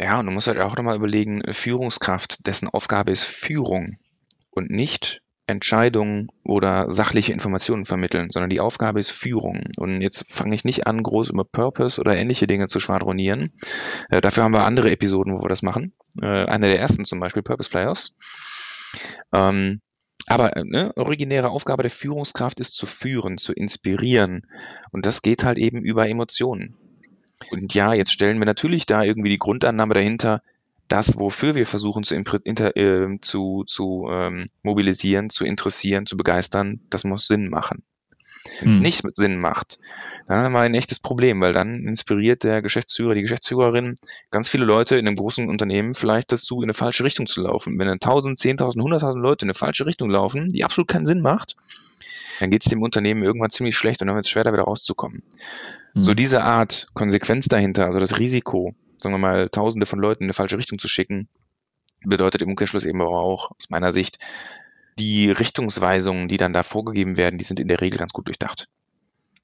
Ja, 0.00 0.18
und 0.18 0.26
du 0.26 0.32
musst 0.32 0.46
halt 0.46 0.59
auch 0.59 0.76
nochmal 0.76 0.96
überlegen, 0.96 1.42
Führungskraft, 1.52 2.46
dessen 2.46 2.68
Aufgabe 2.68 3.11
ist 3.11 3.24
Führung 3.24 3.98
und 4.50 4.70
nicht 4.70 5.20
Entscheidungen 5.46 6.28
oder 6.44 6.90
sachliche 6.90 7.32
Informationen 7.32 7.85
vermitteln, 7.85 8.30
sondern 8.30 8.50
die 8.50 8.61
Aufgabe 8.61 8.98
ist 8.98 9.11
Führung. 9.11 9.64
Und 9.76 10.02
jetzt 10.02 10.30
fange 10.30 10.54
ich 10.54 10.64
nicht 10.64 10.87
an, 10.87 11.02
groß 11.02 11.30
über 11.30 11.44
Purpose 11.44 12.00
oder 12.00 12.16
ähnliche 12.16 12.46
Dinge 12.46 12.66
zu 12.66 12.80
schwadronieren. 12.80 13.52
Äh, 14.11 14.20
dafür 14.20 14.42
haben 14.44 14.54
wir 14.54 14.64
andere 14.64 14.90
Episoden, 14.90 15.35
wo 15.35 15.42
wir 15.42 15.48
das 15.48 15.62
machen. 15.62 15.92
Äh, 16.20 16.26
eine 16.46 16.66
der 16.66 16.80
ersten 16.80 17.04
zum 17.04 17.20
Beispiel, 17.20 17.42
Purpose 17.42 17.70
Players. 17.70 18.16
Ähm, 19.32 19.80
aber 20.26 20.56
äh, 20.56 20.64
ne, 20.64 20.92
originäre 20.96 21.50
Aufgabe 21.50 21.82
der 21.82 21.90
Führungskraft 21.90 22.59
ist 22.59 22.74
zu 22.74 22.87
führen, 22.87 23.38
zu 23.38 23.52
inspirieren. 23.52 24.46
Und 24.90 25.06
das 25.06 25.22
geht 25.22 25.44
halt 25.44 25.59
eben 25.59 25.82
über 25.82 26.09
Emotionen. 26.09 26.76
Und 27.50 27.74
ja, 27.74 27.92
jetzt 27.92 28.12
stellen 28.12 28.38
wir 28.38 28.46
natürlich 28.46 28.87
da 28.87 29.02
irgendwie 29.02 29.30
die 29.30 29.38
Grundannahme 29.38 29.94
dahinter, 29.94 30.42
das, 30.88 31.18
wofür 31.18 31.55
wir 31.55 31.66
versuchen 31.66 32.05
zu, 32.05 32.14
inter, 32.14 32.77
äh, 32.77 33.18
zu, 33.20 33.64
zu 33.66 34.09
ähm, 34.11 34.49
mobilisieren, 34.62 35.31
zu 35.31 35.44
interessieren, 35.44 36.07
zu 36.07 36.16
begeistern, 36.16 36.81
das 36.90 37.05
muss 37.05 37.27
Sinn 37.27 37.49
machen. 37.49 37.83
Wenn 38.61 38.68
es 38.68 38.77
hm. 38.77 38.83
nicht 38.83 39.16
Sinn 39.16 39.40
macht, 39.40 39.79
dann 40.29 40.38
haben 40.38 40.53
wir 40.53 40.61
ein 40.61 40.75
echtes 40.75 40.99
Problem, 40.99 41.40
weil 41.40 41.53
dann 41.53 41.87
inspiriert 41.87 42.44
der 42.44 42.62
Geschäftsführer, 42.62 43.14
die 43.14 43.22
Geschäftsführerin 43.22 43.94
ganz 44.31 44.49
viele 44.49 44.64
Leute 44.64 44.96
in 44.96 45.07
einem 45.07 45.16
großen 45.16 45.49
Unternehmen 45.49 45.94
vielleicht 45.94 46.33
dazu, 46.33 46.59
in 46.59 46.64
eine 46.64 46.75
falsche 46.75 47.05
Richtung 47.05 47.27
zu 47.27 47.42
laufen. 47.42 47.79
Wenn 47.79 47.87
dann 47.87 47.94
1000, 48.01 48.38
10.000, 48.38 48.77
100.000 48.77 49.18
Leute 49.18 49.44
in 49.44 49.51
eine 49.51 49.55
falsche 49.55 49.87
Richtung 49.87 50.11
laufen, 50.11 50.49
die 50.49 50.64
absolut 50.64 50.88
keinen 50.88 51.07
Sinn 51.07 51.20
macht, 51.20 51.57
dann 52.40 52.51
geht 52.51 52.64
es 52.64 52.70
dem 52.70 52.83
Unternehmen 52.83 53.22
irgendwann 53.22 53.51
ziemlich 53.51 53.77
schlecht 53.77 54.01
und 54.03 54.09
dann 54.09 54.16
wird 54.16 54.27
es 54.27 54.31
schwer, 54.31 54.44
da 54.44 54.53
wieder 54.53 54.64
rauszukommen. 54.64 55.22
Mhm. 55.94 56.05
So 56.05 56.14
diese 56.14 56.42
Art 56.42 56.88
Konsequenz 56.94 57.46
dahinter, 57.46 57.87
also 57.87 58.01
das 58.01 58.18
Risiko, 58.18 58.75
sagen 58.98 59.14
wir 59.14 59.18
mal, 59.18 59.48
tausende 59.48 59.87
von 59.87 59.98
Leuten 59.98 60.24
in 60.24 60.26
eine 60.26 60.32
falsche 60.32 60.59
Richtung 60.59 60.78
zu 60.78 60.88
schicken, 60.88 61.28
bedeutet 62.04 62.42
im 62.42 62.50
Umkehrschluss 62.50 62.85
eben 62.85 63.00
aber 63.00 63.20
auch, 63.20 63.50
aus 63.52 63.70
meiner 63.70 63.92
Sicht, 63.92 64.18
die 64.98 65.30
Richtungsweisungen, 65.30 66.28
die 66.28 66.37
dann 66.37 66.52
da 66.52 66.62
vorgegeben 66.62 67.16
werden, 67.16 67.38
die 67.38 67.44
sind 67.44 67.61
in 67.61 67.68
der 67.68 67.80
Regel 67.80 67.98
ganz 67.98 68.12
gut 68.12 68.28
durchdacht. 68.28 68.68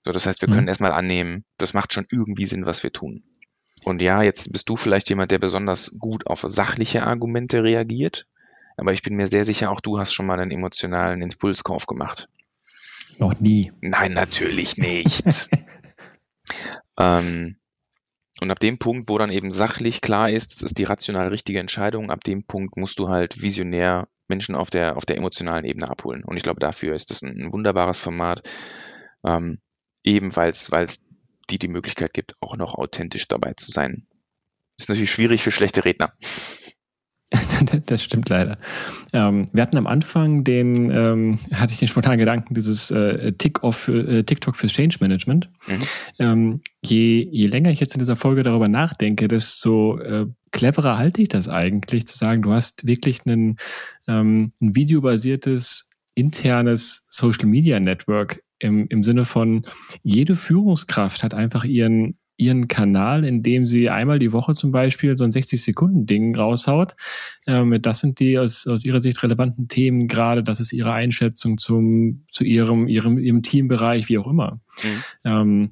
So, 0.04 0.12
das 0.12 0.26
heißt, 0.26 0.40
wir 0.40 0.48
können 0.48 0.62
mhm. 0.62 0.68
erstmal 0.68 0.92
annehmen, 0.92 1.44
das 1.58 1.74
macht 1.74 1.92
schon 1.92 2.06
irgendwie 2.10 2.46
Sinn, 2.46 2.66
was 2.66 2.82
wir 2.82 2.92
tun. 2.92 3.22
Und 3.84 4.00
ja, 4.00 4.22
jetzt 4.22 4.52
bist 4.52 4.68
du 4.68 4.76
vielleicht 4.76 5.08
jemand, 5.08 5.30
der 5.30 5.38
besonders 5.38 5.96
gut 5.98 6.26
auf 6.26 6.44
sachliche 6.46 7.04
Argumente 7.04 7.62
reagiert, 7.62 8.26
aber 8.76 8.92
ich 8.92 9.02
bin 9.02 9.14
mir 9.14 9.26
sehr 9.26 9.44
sicher, 9.44 9.70
auch 9.70 9.80
du 9.80 9.98
hast 9.98 10.12
schon 10.12 10.26
mal 10.26 10.40
einen 10.40 10.50
emotionalen 10.50 11.20
Impulskauf 11.22 11.86
gemacht. 11.86 12.28
Noch 13.18 13.38
nie. 13.38 13.72
Nein, 13.80 14.14
natürlich 14.14 14.76
nicht. 14.76 15.24
ähm, 16.98 17.56
und 18.42 18.50
ab 18.50 18.61
dem 18.61 18.78
Punkt, 18.78 19.09
wo 19.09 19.18
dann 19.18 19.31
eben 19.31 19.50
sachlich 19.50 20.00
klar 20.00 20.28
ist, 20.31 20.52
das 20.52 20.62
ist 20.62 20.78
die 20.78 20.85
rational 20.85 21.28
richtige 21.28 21.61
Entscheidung, 21.61 22.11
ab 22.11 22.24
dem 22.24 22.44
Punkt 22.44 22.76
musst 22.76 22.98
du 22.98 23.09
halt 23.09 23.40
visionär 23.42 24.09
Menschen 24.28 24.55
auf 24.55 24.70
der, 24.70 24.96
auf 24.96 25.07
der 25.07 25.16
emotionalen 25.16 25.64
Ebene 25.64 25.88
abholen. 25.88 26.24
Und 26.24 26.37
ich 26.37 26.42
glaube, 26.42 26.61
dafür 26.61 26.94
ist 26.94 27.11
das 27.11 27.22
ein, 27.22 27.52
wunderbares 27.52 28.00
Format, 28.00 28.42
ähm, 29.24 29.61
eben 30.02 30.35
weil 30.37 30.50
es 30.50 31.05
die 31.50 31.59
die 31.59 31.68
Möglichkeit 31.68 32.14
gibt, 32.14 32.37
auch 32.40 32.57
noch 32.57 32.74
authentisch 32.74 33.28
dabei 33.28 33.52
zu 33.55 33.70
sein. 33.70 34.07
Ist 34.78 34.88
natürlich 34.88 35.12
schwierig 35.12 35.42
für 35.42 35.50
schlechte 35.50 35.85
Redner. 35.85 36.12
das 37.87 38.03
stimmt 38.03 38.29
leider. 38.29 38.59
Ähm, 39.12 39.47
wir 39.53 39.62
hatten 39.62 39.77
am 39.77 39.87
Anfang 39.87 40.45
den, 40.45 40.90
ähm, 40.90 41.38
hatte 41.55 41.73
ich 41.73 41.79
den 41.79 41.88
spontanen 41.88 42.18
Gedanken, 42.18 42.55
dieses 42.55 42.90
äh, 42.90 43.33
Tick-off, 43.33 43.88
äh, 43.88 44.23
TikTok 44.23 44.57
fürs 44.57 44.73
Change 44.73 44.99
Management. 45.01 45.49
Mhm. 45.66 45.79
Ähm, 46.18 46.61
je, 46.85 47.29
je 47.31 47.47
länger 47.47 47.71
ich 47.71 47.81
jetzt 47.81 47.95
in 47.95 48.01
dieser 48.01 48.16
Folge 48.16 48.42
darüber 48.42 48.68
nachdenke, 48.68 49.29
desto 49.29 49.99
äh, 49.99 50.27
cleverer 50.51 50.99
halte 50.99 51.23
ich 51.23 51.29
das 51.29 51.49
eigentlich, 51.49 52.07
zu 52.07 52.16
sagen, 52.16 52.42
du 52.42 52.53
hast 52.53 52.87
wirklich 52.87 53.21
einen, 53.27 53.57
ähm, 54.07 54.51
ein 54.61 54.75
videobasiertes 54.75 55.90
internes 56.14 57.07
Social 57.09 57.47
Media 57.47 57.81
Network 57.81 58.42
im, 58.59 58.87
im 58.88 59.03
Sinne 59.03 59.25
von, 59.25 59.64
jede 60.03 60.37
Führungskraft 60.37 61.23
hat 61.23 61.35
einfach 61.35 61.64
ihren, 61.64 62.16
ihren 62.42 62.68
Kanal, 62.68 63.24
in 63.24 63.42
dem 63.42 63.66
sie 63.66 63.88
einmal 63.90 64.18
die 64.18 64.33
Woche 64.33 64.55
zum 64.55 64.72
Beispiel 64.72 65.16
so 65.16 65.24
ein 65.24 65.31
60-Sekunden-Ding 65.31 66.37
raushaut. 66.37 66.94
Ähm, 67.46 67.78
das 67.81 68.00
sind 68.00 68.20
die 68.20 68.38
aus, 68.38 68.66
aus 68.66 68.85
ihrer 68.85 69.00
Sicht 69.00 69.22
relevanten 69.22 69.68
Themen 69.68 70.09
gerade. 70.09 70.42
Das 70.42 70.61
ist 70.61 70.72
ihre 70.72 70.92
Einschätzung 70.92 71.59
zum, 71.59 72.24
zu 72.31 72.44
ihrem, 72.44 72.88
ihrem, 72.88 73.18
ihrem 73.18 73.42
Teambereich, 73.42 74.09
wie 74.09 74.18
auch 74.18 74.26
immer. 74.26 74.61
Mhm. 74.83 75.02
Ähm, 75.24 75.70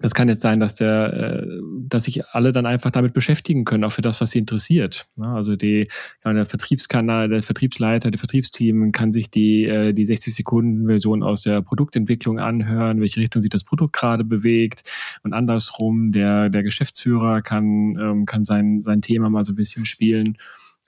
das 0.00 0.14
kann 0.14 0.28
jetzt 0.28 0.40
sein, 0.40 0.60
dass 0.60 0.74
der, 0.74 1.12
äh, 1.12 1.46
dass 1.86 2.04
sich 2.04 2.26
alle 2.28 2.52
dann 2.52 2.66
einfach 2.66 2.90
damit 2.90 3.12
beschäftigen 3.12 3.64
können, 3.64 3.84
auch 3.84 3.92
für 3.92 4.02
das, 4.02 4.20
was 4.20 4.30
sie 4.30 4.38
interessiert. 4.38 5.06
Also 5.20 5.56
die, 5.56 5.88
der 6.24 6.46
Vertriebskanal, 6.46 7.28
der 7.28 7.42
Vertriebsleiter, 7.42 8.10
der 8.10 8.18
Vertriebsteam 8.18 8.92
kann 8.92 9.12
sich 9.12 9.30
die, 9.30 9.64
äh, 9.64 9.92
die 9.92 10.04
60 10.04 10.34
Sekunden 10.34 10.86
Version 10.86 11.22
aus 11.22 11.42
der 11.42 11.62
Produktentwicklung 11.62 12.38
anhören, 12.38 13.00
welche 13.00 13.20
Richtung 13.20 13.40
sich 13.40 13.50
das 13.50 13.64
Produkt 13.64 13.92
gerade 13.92 14.24
bewegt 14.24 14.82
und 15.22 15.32
andersrum 15.32 16.12
der, 16.12 16.50
der 16.50 16.62
Geschäftsführer 16.62 17.42
kann, 17.42 17.96
ähm, 18.00 18.26
kann 18.26 18.44
sein, 18.44 18.80
sein 18.80 19.00
Thema 19.00 19.30
mal 19.30 19.44
so 19.44 19.52
ein 19.52 19.56
bisschen 19.56 19.84
spielen, 19.84 20.36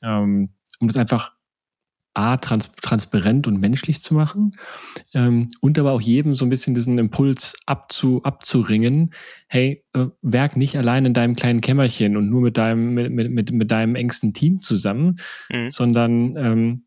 ähm, 0.03 0.51
um 0.81 0.89
das 0.89 0.97
einfach 0.97 1.36
A, 2.17 2.39
trans 2.39 2.73
transparent 2.77 3.47
und 3.47 3.61
menschlich 3.61 4.01
zu 4.01 4.15
machen 4.15 4.57
ähm, 5.13 5.49
und 5.61 5.79
aber 5.79 5.93
auch 5.93 6.01
jedem 6.01 6.35
so 6.35 6.47
ein 6.47 6.49
bisschen 6.49 6.75
diesen 6.75 6.99
Impuls 6.99 7.55
abzu, 7.67 8.23
abzuringen, 8.25 9.13
hey, 9.49 9.85
äh, 9.93 10.07
werk 10.23 10.57
nicht 10.57 10.79
allein 10.79 11.05
in 11.05 11.15
deinem 11.15 11.37
kleinen 11.37 11.61
Kämmerchen 11.61 12.17
und 12.17 12.31
nur 12.31 12.41
mit 12.41 12.57
deinem, 12.57 12.95
mit, 12.95 13.31
mit, 13.31 13.53
mit 13.53 13.71
deinem 13.71 13.97
engsten 13.97 14.33
Team 14.33 14.63
zusammen, 14.63 15.17
mhm. 15.53 15.71
sondern 15.71 16.37
ähm, 16.37 16.87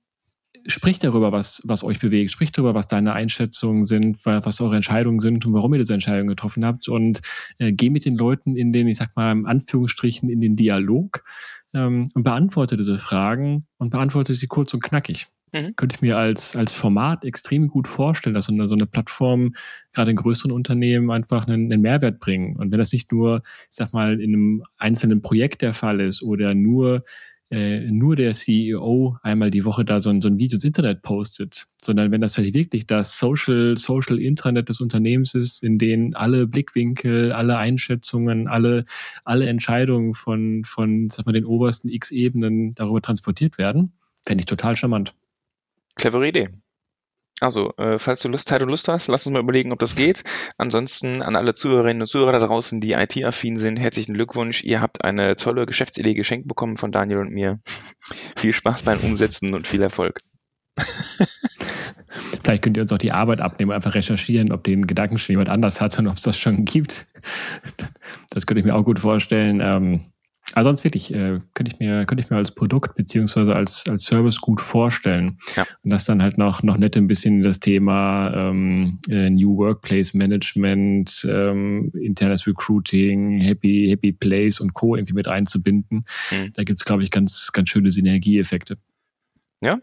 sprich 0.65 0.99
darüber, 0.99 1.31
was, 1.31 1.61
was 1.65 1.83
euch 1.83 1.99
bewegt, 1.99 2.31
sprich 2.31 2.51
darüber, 2.51 2.73
was 2.73 2.87
deine 2.87 3.13
Einschätzungen 3.13 3.83
sind, 3.83 4.25
was 4.25 4.61
eure 4.61 4.75
Entscheidungen 4.75 5.19
sind 5.19 5.45
und 5.45 5.53
warum 5.53 5.73
ihr 5.73 5.79
diese 5.79 5.93
Entscheidung 5.93 6.27
getroffen 6.27 6.65
habt 6.65 6.87
und 6.87 7.21
äh, 7.59 7.71
geh 7.71 7.89
mit 7.89 8.05
den 8.05 8.15
Leuten 8.15 8.55
in 8.55 8.73
den, 8.73 8.87
ich 8.87 8.97
sag 8.97 9.15
mal, 9.15 9.31
in 9.31 9.45
Anführungsstrichen 9.45 10.29
in 10.29 10.41
den 10.41 10.55
Dialog 10.55 11.23
ähm, 11.73 12.09
und 12.13 12.23
beantworte 12.23 12.75
diese 12.75 12.97
Fragen 12.97 13.65
und 13.77 13.89
beantworte 13.89 14.33
sie 14.33 14.47
kurz 14.47 14.73
und 14.73 14.83
knackig. 14.83 15.27
Mhm. 15.53 15.75
Könnte 15.75 15.95
ich 15.95 16.01
mir 16.01 16.17
als, 16.17 16.55
als 16.55 16.71
Format 16.71 17.23
extrem 17.25 17.67
gut 17.67 17.87
vorstellen, 17.87 18.35
dass 18.35 18.45
so 18.45 18.53
eine, 18.53 18.67
so 18.67 18.75
eine 18.75 18.85
Plattform 18.85 19.53
gerade 19.93 20.11
in 20.11 20.17
größeren 20.17 20.51
Unternehmen 20.51 21.09
einfach 21.09 21.47
einen, 21.47 21.71
einen 21.71 21.81
Mehrwert 21.81 22.19
bringen. 22.19 22.55
Und 22.55 22.71
wenn 22.71 22.79
das 22.79 22.93
nicht 22.93 23.11
nur, 23.11 23.41
ich 23.69 23.75
sag 23.75 23.93
mal, 23.93 24.21
in 24.21 24.33
einem 24.33 24.63
einzelnen 24.77 25.21
Projekt 25.21 25.61
der 25.61 25.73
Fall 25.73 25.99
ist 26.01 26.21
oder 26.21 26.53
nur 26.53 27.03
äh, 27.51 27.79
nur 27.79 28.15
der 28.15 28.33
CEO 28.33 29.17
einmal 29.23 29.49
die 29.49 29.65
Woche 29.65 29.83
da 29.83 29.99
so 29.99 30.09
ein, 30.09 30.21
so 30.21 30.27
ein 30.27 30.37
Video 30.37 30.55
ins 30.55 30.63
Internet 30.63 31.01
postet, 31.01 31.67
sondern 31.81 32.11
wenn 32.11 32.21
das 32.21 32.35
vielleicht 32.35 32.53
wirklich 32.53 32.85
das 32.85 33.17
Social, 33.17 33.77
Social 33.77 34.19
Intranet 34.19 34.69
des 34.69 34.81
Unternehmens 34.81 35.33
ist, 35.33 35.63
in 35.63 35.77
dem 35.77 36.15
alle 36.15 36.45
Blickwinkel, 36.45 37.31
alle 37.31 37.57
Einschätzungen, 37.57 38.47
alle, 38.47 38.85
alle 39.23 39.47
Entscheidungen 39.47 40.13
von, 40.13 40.63
von 40.63 41.09
sag 41.09 41.25
mal, 41.25 41.31
den 41.31 41.45
obersten 41.45 41.89
X-Ebenen 41.89 42.75
darüber 42.75 43.01
transportiert 43.01 43.57
werden, 43.57 43.93
fände 44.25 44.41
ich 44.41 44.45
total 44.45 44.75
charmant. 44.75 45.15
Clevere 45.95 46.27
Idee. 46.27 46.49
Also, 47.41 47.73
äh, 47.77 47.97
falls 47.99 48.19
du 48.19 48.27
Lust, 48.27 48.49
Zeit 48.49 48.61
und 48.61 48.69
Lust 48.69 48.87
hast, 48.89 49.07
lass 49.07 49.25
uns 49.25 49.33
mal 49.33 49.39
überlegen, 49.39 49.71
ob 49.71 49.79
das 49.79 49.95
geht. 49.95 50.23
Ansonsten 50.57 51.21
an 51.21 51.35
alle 51.37 51.53
Zuhörerinnen 51.53 52.01
und 52.01 52.07
Zuhörer 52.07 52.33
da 52.33 52.45
draußen, 52.45 52.81
die 52.81 52.93
IT-affin 52.93 53.55
sind, 53.55 53.77
herzlichen 53.77 54.13
Glückwunsch. 54.13 54.63
Ihr 54.63 54.81
habt 54.81 55.05
eine 55.05 55.35
tolle 55.37 55.65
Geschäftsidee 55.65 56.15
geschenkt 56.15 56.47
bekommen 56.47 56.75
von 56.75 56.91
Daniel 56.91 57.19
und 57.19 57.31
mir. 57.31 57.59
viel 58.35 58.53
Spaß 58.53 58.83
beim 58.83 58.99
Umsetzen 58.99 59.53
und 59.53 59.67
viel 59.67 59.81
Erfolg. 59.81 60.19
Vielleicht 62.43 62.63
könnt 62.63 62.77
ihr 62.77 62.83
uns 62.83 62.91
auch 62.91 62.97
die 62.97 63.11
Arbeit 63.11 63.41
abnehmen 63.41 63.71
und 63.71 63.75
einfach 63.75 63.95
recherchieren, 63.95 64.51
ob 64.51 64.63
den 64.63 64.87
Gedanken 64.87 65.17
schon 65.17 65.33
jemand 65.33 65.49
anders 65.49 65.81
hat 65.81 65.97
und 65.99 66.07
ob 66.07 66.17
es 66.17 66.23
das 66.23 66.37
schon 66.37 66.65
gibt. 66.65 67.05
Das 68.31 68.45
könnte 68.45 68.59
ich 68.59 68.65
mir 68.65 68.75
auch 68.75 68.83
gut 68.83 68.99
vorstellen. 68.99 69.61
Ähm, 69.61 70.01
also 70.55 70.69
sonst 70.69 70.83
wirklich, 70.83 71.13
äh, 71.13 71.39
könnte 71.53 71.71
ich 71.73 71.79
mir, 71.79 72.05
könnte 72.05 72.23
ich 72.23 72.29
mir 72.29 72.37
als 72.37 72.53
Produkt 72.53 72.95
beziehungsweise 72.95 73.55
als, 73.55 73.85
als 73.87 74.03
Service 74.03 74.41
gut 74.41 74.61
vorstellen. 74.61 75.37
Ja. 75.55 75.65
Und 75.83 75.91
das 75.91 76.05
dann 76.05 76.21
halt 76.21 76.37
noch, 76.37 76.63
noch 76.63 76.77
nett 76.77 76.97
ein 76.97 77.07
bisschen 77.07 77.43
das 77.43 77.59
Thema 77.59 78.33
ähm, 78.35 78.99
äh, 79.09 79.29
New 79.29 79.57
Workplace 79.57 80.13
Management, 80.13 81.27
ähm, 81.29 81.91
internes 81.93 82.47
Recruiting, 82.47 83.39
Happy, 83.39 83.87
Happy 83.89 84.11
Place 84.11 84.59
und 84.59 84.73
Co. 84.73 84.95
irgendwie 84.95 85.13
mit 85.13 85.27
einzubinden. 85.27 86.05
Mhm. 86.31 86.53
Da 86.53 86.63
gibt 86.63 86.77
es, 86.77 86.85
glaube 86.85 87.03
ich, 87.03 87.11
ganz, 87.11 87.51
ganz 87.51 87.69
schöne 87.69 87.91
Synergieeffekte. 87.91 88.77
Ja, 89.61 89.79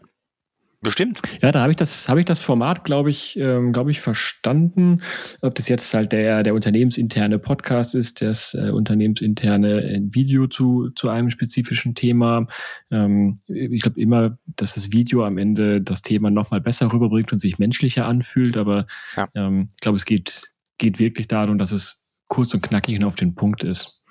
Bestimmt. 0.79 1.19
Ja, 1.41 1.51
da 1.51 1.61
habe 1.61 1.71
ich 1.71 1.75
das, 1.75 2.07
habe 2.07 2.19
ich 2.19 2.27
das 2.27 2.39
Format, 2.39 2.83
glaube 2.83 3.09
ich, 3.09 3.35
ähm, 3.39 3.73
glaube 3.73 3.89
ich, 3.89 3.99
verstanden. 3.99 5.01
Ob 5.41 5.55
das 5.55 5.69
jetzt 5.69 5.91
halt 5.95 6.11
der, 6.11 6.43
der 6.43 6.53
unternehmensinterne 6.53 7.39
Podcast 7.39 7.95
ist, 7.95 8.21
das 8.21 8.53
äh, 8.53 8.69
unternehmensinterne 8.69 9.83
äh, 9.83 10.01
Video 10.11 10.45
zu, 10.45 10.91
zu 10.91 11.09
einem 11.09 11.31
spezifischen 11.31 11.95
Thema. 11.95 12.45
Ähm, 12.91 13.39
ich 13.47 13.81
glaube 13.81 13.99
immer, 13.99 14.37
dass 14.45 14.75
das 14.75 14.91
Video 14.91 15.25
am 15.25 15.39
Ende 15.39 15.81
das 15.81 16.03
Thema 16.03 16.29
nochmal 16.29 16.61
besser 16.61 16.93
rüberbringt 16.93 17.31
und 17.31 17.39
sich 17.39 17.57
menschlicher 17.57 18.05
anfühlt. 18.05 18.55
Aber 18.55 18.85
ja. 19.15 19.27
ähm, 19.33 19.69
ich 19.71 19.81
glaube, 19.81 19.95
es 19.95 20.05
geht, 20.05 20.53
geht 20.77 20.99
wirklich 20.99 21.27
darum, 21.27 21.57
dass 21.57 21.71
es 21.71 22.07
kurz 22.27 22.53
und 22.53 22.61
knackig 22.61 22.97
und 22.97 23.03
auf 23.03 23.15
den 23.15 23.33
Punkt 23.33 23.63
ist. 23.63 24.03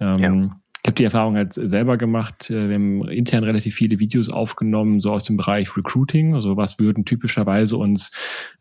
Ähm, 0.00 0.18
ja. 0.18 0.60
Ich 0.84 0.88
habe 0.88 0.96
die 0.96 1.04
Erfahrung 1.04 1.34
halt 1.34 1.54
selber 1.54 1.96
gemacht. 1.96 2.50
Äh, 2.50 2.68
wir 2.68 2.74
haben 2.74 3.08
intern 3.08 3.42
relativ 3.42 3.74
viele 3.74 3.98
Videos 4.00 4.28
aufgenommen, 4.28 5.00
so 5.00 5.12
aus 5.12 5.24
dem 5.24 5.38
Bereich 5.38 5.74
Recruiting. 5.78 6.34
Also 6.34 6.58
was 6.58 6.78
würden 6.78 7.06
typischerweise 7.06 7.78
uns, 7.78 8.12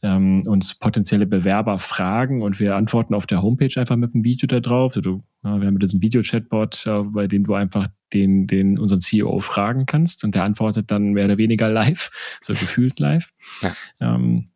ähm, 0.02 0.42
uns 0.48 0.74
potenzielle 0.74 1.26
Bewerber 1.26 1.80
fragen 1.80 2.42
und 2.42 2.62
wir 2.62 2.78
antworten 2.78 3.14
auf 3.14 3.26
der 3.28 3.42
Homepage 3.42 3.78
einfach 3.78 3.98
mit 3.98 4.14
einem 4.14 4.24
Video 4.24 4.48
da 4.48 4.62
drauf. 4.62 4.96
Also, 4.96 5.20
ja, 5.44 5.60
wir 5.60 5.68
haben 5.68 5.80
diesen 5.80 6.02
Video-Chatbot, 6.02 6.88
äh, 6.88 7.04
bei 7.04 7.28
dem 7.28 7.44
du 7.44 7.56
einfach 7.56 7.90
den, 8.14 8.48
den 8.48 8.80
unseren 8.80 9.02
CEO 9.02 9.40
fragen 9.40 9.86
kannst 9.86 10.24
und 10.24 10.34
der 10.34 10.46
antwortet 10.46 10.92
dann 10.92 11.12
mehr 11.12 11.26
oder 11.26 11.38
weniger 11.38 11.68
live, 11.74 12.10
so 12.40 12.54
gefühlt 12.54 13.00
live. 13.00 13.32
Ja. 13.62 13.74
Ähm, 14.00 14.53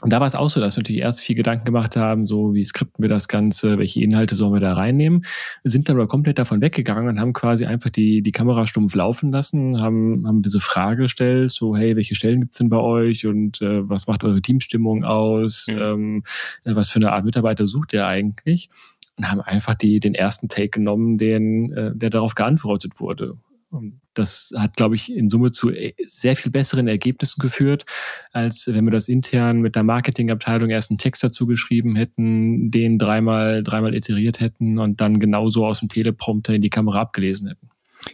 und 0.00 0.12
da 0.12 0.20
war 0.20 0.26
es 0.26 0.34
auch 0.34 0.50
so, 0.50 0.60
dass 0.60 0.76
wir 0.76 0.82
natürlich 0.82 1.02
erst 1.02 1.22
viel 1.22 1.36
Gedanken 1.36 1.64
gemacht 1.64 1.96
haben, 1.96 2.26
so 2.26 2.52
wie 2.52 2.64
skripten 2.64 3.02
wir 3.02 3.08
das 3.08 3.28
Ganze, 3.28 3.78
welche 3.78 4.02
Inhalte 4.02 4.34
sollen 4.34 4.52
wir 4.52 4.60
da 4.60 4.74
reinnehmen, 4.74 5.24
sind 5.62 5.88
dann 5.88 5.96
aber 5.96 6.08
komplett 6.08 6.38
davon 6.38 6.60
weggegangen 6.60 7.08
und 7.08 7.20
haben 7.20 7.32
quasi 7.32 7.64
einfach 7.64 7.90
die, 7.90 8.20
die 8.20 8.32
Kamera 8.32 8.66
stumpf 8.66 8.94
laufen 8.94 9.30
lassen, 9.30 9.80
haben, 9.80 10.26
haben 10.26 10.42
diese 10.42 10.60
Frage 10.60 11.02
gestellt, 11.02 11.52
so 11.52 11.76
hey, 11.76 11.96
welche 11.96 12.16
Stellen 12.16 12.40
gibt's 12.40 12.58
denn 12.58 12.68
bei 12.68 12.78
euch 12.78 13.26
und 13.26 13.62
äh, 13.62 13.88
was 13.88 14.06
macht 14.06 14.24
eure 14.24 14.42
Teamstimmung 14.42 15.04
aus, 15.04 15.66
mhm. 15.68 15.82
ähm, 15.82 16.22
was 16.64 16.88
für 16.88 16.98
eine 16.98 17.12
Art 17.12 17.24
Mitarbeiter 17.24 17.66
sucht 17.66 17.92
ihr 17.92 18.06
eigentlich? 18.06 18.68
Und 19.16 19.30
haben 19.30 19.40
einfach 19.40 19.76
die, 19.76 20.00
den 20.00 20.14
ersten 20.14 20.48
Take 20.48 20.70
genommen, 20.70 21.18
den, 21.18 21.72
äh, 21.72 21.92
der 21.94 22.10
darauf 22.10 22.34
geantwortet 22.34 22.98
wurde. 22.98 23.36
Und 23.74 24.00
das 24.14 24.52
hat, 24.56 24.76
glaube 24.76 24.94
ich, 24.94 25.12
in 25.12 25.28
Summe 25.28 25.50
zu 25.50 25.70
äh, 25.70 25.94
sehr 26.06 26.36
viel 26.36 26.52
besseren 26.52 26.86
Ergebnissen 26.86 27.40
geführt, 27.40 27.84
als 28.32 28.68
wenn 28.68 28.84
wir 28.84 28.92
das 28.92 29.08
intern 29.08 29.60
mit 29.60 29.74
der 29.74 29.82
Marketingabteilung 29.82 30.70
erst 30.70 30.92
einen 30.92 30.98
Text 30.98 31.24
dazu 31.24 31.46
geschrieben 31.46 31.96
hätten, 31.96 32.70
den 32.70 32.98
dreimal, 32.98 33.64
dreimal 33.64 33.94
iteriert 33.94 34.38
hätten 34.38 34.78
und 34.78 35.00
dann 35.00 35.18
genauso 35.18 35.66
aus 35.66 35.80
dem 35.80 35.88
Teleprompter 35.88 36.54
in 36.54 36.62
die 36.62 36.70
Kamera 36.70 37.00
abgelesen 37.00 37.48
hätten. 37.48 37.68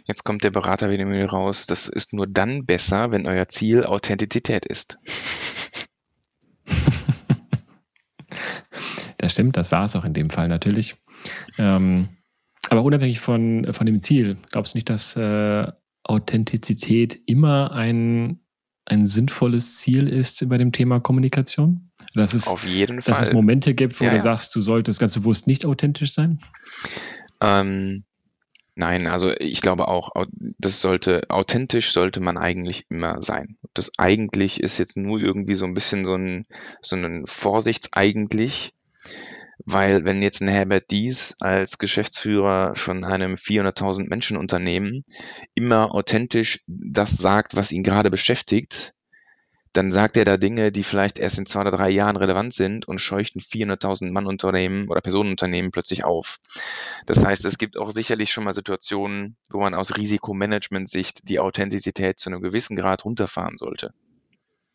Jetzt 0.05 0.23
kommt 0.23 0.43
der 0.43 0.49
Berater 0.49 0.89
wieder 0.89 1.05
mit 1.05 1.31
raus. 1.31 1.67
Das 1.67 1.87
ist 1.87 2.11
nur 2.13 2.25
dann 2.25 2.65
besser, 2.65 3.11
wenn 3.11 3.27
euer 3.27 3.47
Ziel 3.47 3.85
Authentizität 3.85 4.65
ist. 4.65 4.97
das 9.19 9.31
stimmt, 9.31 9.57
das 9.57 9.71
war 9.71 9.85
es 9.85 9.95
auch 9.95 10.05
in 10.05 10.13
dem 10.13 10.31
Fall 10.31 10.47
natürlich. 10.47 10.95
Ähm, 11.59 12.09
aber 12.71 12.83
unabhängig 12.83 13.19
von, 13.19 13.67
von 13.73 13.85
dem 13.85 14.01
Ziel, 14.01 14.37
glaubst 14.49 14.73
du 14.73 14.77
nicht, 14.77 14.89
dass 14.89 15.17
äh, 15.17 15.67
Authentizität 16.03 17.19
immer 17.25 17.73
ein, 17.73 18.39
ein 18.85 19.07
sinnvolles 19.07 19.77
Ziel 19.79 20.07
ist 20.07 20.47
bei 20.47 20.57
dem 20.57 20.71
Thema 20.71 21.01
Kommunikation? 21.01 21.91
Dass 22.13 22.33
es, 22.33 22.47
Auf 22.47 22.63
jeden 22.63 22.95
dass 22.95 23.05
Fall. 23.05 23.13
Dass 23.13 23.27
es 23.27 23.33
Momente 23.33 23.73
gibt, 23.73 23.99
wo 23.99 24.05
ja, 24.05 24.11
du 24.11 24.15
ja. 24.15 24.21
sagst, 24.21 24.55
du 24.55 24.61
solltest 24.61 25.01
ganz 25.01 25.15
bewusst 25.15 25.47
nicht 25.47 25.65
authentisch 25.65 26.13
sein? 26.13 26.39
Ähm, 27.41 28.05
nein, 28.75 29.05
also 29.07 29.33
ich 29.37 29.59
glaube 29.59 29.89
auch, 29.89 30.11
das 30.57 30.79
sollte, 30.79 31.29
authentisch 31.29 31.91
sollte 31.91 32.21
man 32.21 32.37
eigentlich 32.37 32.85
immer 32.87 33.21
sein. 33.21 33.57
Das 33.73 33.91
eigentlich 33.97 34.61
ist 34.61 34.77
jetzt 34.77 34.95
nur 34.95 35.19
irgendwie 35.19 35.55
so 35.55 35.65
ein 35.65 35.73
bisschen 35.73 36.05
so 36.05 36.15
ein, 36.15 36.45
so 36.81 36.95
ein 36.95 37.25
Vorsichtseigentlich 37.25 38.73
Weil 39.65 40.05
wenn 40.05 40.21
jetzt 40.21 40.41
ein 40.41 40.47
Herbert 40.47 40.91
Dies 40.91 41.35
als 41.39 41.77
Geschäftsführer 41.77 42.75
von 42.75 43.03
einem 43.03 43.35
400.000 43.35 44.07
Menschen 44.09 44.37
Unternehmen 44.37 45.03
immer 45.53 45.93
authentisch 45.93 46.63
das 46.67 47.17
sagt, 47.17 47.55
was 47.55 47.71
ihn 47.71 47.83
gerade 47.83 48.09
beschäftigt, 48.09 48.95
dann 49.73 49.89
sagt 49.89 50.17
er 50.17 50.25
da 50.25 50.37
Dinge, 50.37 50.71
die 50.71 50.83
vielleicht 50.83 51.17
erst 51.17 51.37
in 51.37 51.45
zwei 51.45 51.61
oder 51.61 51.71
drei 51.71 51.89
Jahren 51.89 52.17
relevant 52.17 52.53
sind 52.53 52.87
und 52.87 52.99
scheuchten 52.99 53.39
400.000 53.39 54.11
Mann 54.11 54.25
Unternehmen 54.25 54.89
oder 54.89 54.99
Personenunternehmen 54.99 55.71
plötzlich 55.71 56.03
auf. 56.03 56.39
Das 57.05 57.23
heißt, 57.23 57.45
es 57.45 57.57
gibt 57.57 57.77
auch 57.77 57.91
sicherlich 57.91 58.31
schon 58.33 58.43
mal 58.43 58.53
Situationen, 58.53 59.37
wo 59.49 59.59
man 59.59 59.73
aus 59.73 59.95
Risikomanagement-Sicht 59.95 61.29
die 61.29 61.39
Authentizität 61.39 62.19
zu 62.19 62.29
einem 62.29 62.41
gewissen 62.41 62.75
Grad 62.75 63.05
runterfahren 63.05 63.57
sollte. 63.57 63.93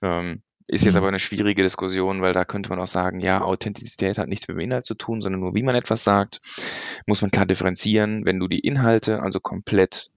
Ähm, 0.01 0.42
ist 0.69 0.85
jetzt 0.85 0.95
mhm. 0.95 0.99
aber 0.99 1.09
eine 1.09 1.19
schwierige 1.19 1.63
Diskussion, 1.63 2.23
weil 2.23 2.33
da 2.33 2.45
könnte 2.45 2.71
man 2.71 2.81
auch 2.81 2.87
sagen, 2.87 3.21
ja, 3.21 3.43
Authentizität 3.43 4.19
hat 4.19 4.29
nichts 4.29 4.49
mit 4.49 4.57
dem 4.57 4.61
Inhalt 4.61 4.85
zu 4.85 4.95
tun, 4.95 5.23
sondern 5.23 5.41
nur 5.41 5.55
wie 5.55 5.63
man 5.63 5.77
etwas 5.77 6.03
sagt. 6.03 6.41
Muss 7.07 7.23
man 7.23 7.31
klar 7.31 7.47
differenzieren. 7.47 8.25
Wenn 8.25 8.41
du 8.41 8.49
die 8.49 8.61
Inhalte 8.61 9.23
also 9.23 9.39
komplett 9.39 10.11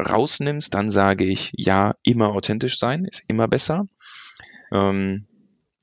rausnimmst, 0.00 0.72
dann 0.72 0.90
sage 0.90 1.24
ich, 1.24 1.52
ja, 1.54 1.94
immer 2.02 2.30
authentisch 2.30 2.78
sein 2.78 3.04
ist 3.04 3.22
immer 3.28 3.48
besser. 3.48 3.86
Ähm, 4.72 5.26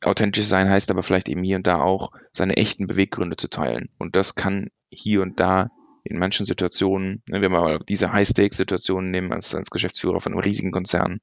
authentisch 0.03 0.45
sein 0.45 0.69
heißt 0.69 0.89
aber 0.89 1.03
vielleicht 1.03 1.29
eben 1.29 1.43
hier 1.43 1.57
und 1.57 1.67
da 1.67 1.79
auch 1.79 2.11
seine 2.33 2.57
echten 2.57 2.87
Beweggründe 2.87 3.37
zu 3.37 3.49
teilen. 3.49 3.89
Und 3.99 4.15
das 4.15 4.33
kann 4.33 4.71
hier 4.89 5.21
und 5.21 5.39
da 5.39 5.69
in 6.03 6.17
manchen 6.17 6.47
Situationen, 6.47 7.21
ne, 7.29 7.41
wenn 7.41 7.51
wir 7.51 7.61
mal 7.61 7.79
diese 7.87 8.11
High-Stakes-Situationen 8.11 9.11
nehmen 9.11 9.31
als, 9.31 9.53
als 9.53 9.69
Geschäftsführer 9.69 10.19
von 10.19 10.33
einem 10.33 10.41
riesigen 10.41 10.71
Konzern, 10.71 11.19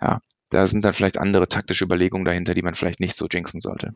ja, 0.00 0.20
da 0.54 0.66
sind 0.66 0.84
dann 0.84 0.94
vielleicht 0.94 1.18
andere 1.18 1.48
taktische 1.48 1.84
Überlegungen 1.84 2.24
dahinter, 2.24 2.54
die 2.54 2.62
man 2.62 2.74
vielleicht 2.74 3.00
nicht 3.00 3.16
so 3.16 3.26
jinxen 3.26 3.60
sollte. 3.60 3.94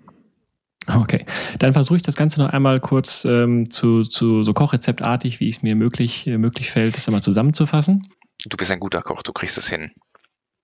Okay, 0.86 1.24
dann 1.58 1.72
versuche 1.72 1.98
ich 1.98 2.02
das 2.02 2.16
Ganze 2.16 2.40
noch 2.40 2.50
einmal 2.50 2.80
kurz 2.80 3.24
ähm, 3.24 3.70
zu, 3.70 4.02
zu 4.02 4.42
so 4.42 4.54
kochrezeptartig, 4.54 5.38
wie 5.38 5.48
es 5.48 5.62
mir 5.62 5.76
möglich, 5.76 6.26
äh, 6.26 6.38
möglich 6.38 6.70
fällt, 6.70 6.96
das 6.96 7.06
einmal 7.06 7.22
zusammenzufassen. 7.22 8.08
Du 8.44 8.56
bist 8.56 8.70
ein 8.70 8.80
guter 8.80 9.02
Koch, 9.02 9.22
du 9.22 9.32
kriegst 9.32 9.58
es 9.58 9.68
hin. 9.68 9.92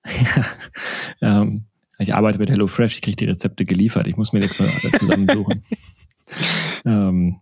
ähm, 1.20 1.66
ich 1.98 2.14
arbeite 2.14 2.38
mit 2.38 2.50
HelloFresh, 2.50 2.96
ich 2.96 3.02
kriege 3.02 3.16
die 3.16 3.26
Rezepte 3.26 3.64
geliefert. 3.64 4.06
Ich 4.06 4.16
muss 4.16 4.32
mir 4.32 4.40
jetzt 4.40 4.60
mal 4.60 4.68
zusammensuchen. 4.98 5.62
ähm, 6.86 7.40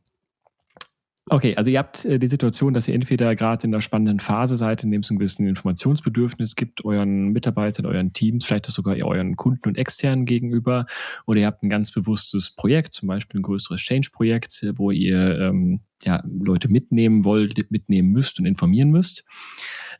Okay, 1.30 1.54
also 1.54 1.70
ihr 1.70 1.78
habt 1.78 2.04
äh, 2.04 2.18
die 2.18 2.26
Situation, 2.26 2.74
dass 2.74 2.88
ihr 2.88 2.94
entweder 2.94 3.36
gerade 3.36 3.66
in 3.66 3.72
einer 3.72 3.80
spannenden 3.80 4.18
Phase 4.18 4.56
seid, 4.56 4.82
in 4.82 4.90
dem 4.90 5.02
es 5.02 5.10
ein 5.10 5.18
bisschen 5.18 5.46
Informationsbedürfnis 5.46 6.56
gibt, 6.56 6.84
euren 6.84 7.28
Mitarbeitern, 7.28 7.86
euren 7.86 8.12
Teams, 8.12 8.44
vielleicht 8.44 8.66
sogar 8.66 8.96
euren 8.96 9.36
Kunden 9.36 9.68
und 9.68 9.78
Externen 9.78 10.24
gegenüber, 10.24 10.84
oder 11.26 11.40
ihr 11.40 11.46
habt 11.46 11.62
ein 11.62 11.70
ganz 11.70 11.92
bewusstes 11.92 12.56
Projekt, 12.56 12.92
zum 12.92 13.06
Beispiel 13.06 13.38
ein 13.38 13.44
größeres 13.44 13.80
Change-Projekt, 13.80 14.66
wo 14.74 14.90
ihr 14.90 15.38
ähm, 15.38 15.82
ja, 16.02 16.24
Leute 16.26 16.68
mitnehmen 16.68 17.24
wollt, 17.24 17.70
mitnehmen 17.70 18.10
müsst 18.10 18.40
und 18.40 18.46
informieren 18.46 18.90
müsst 18.90 19.24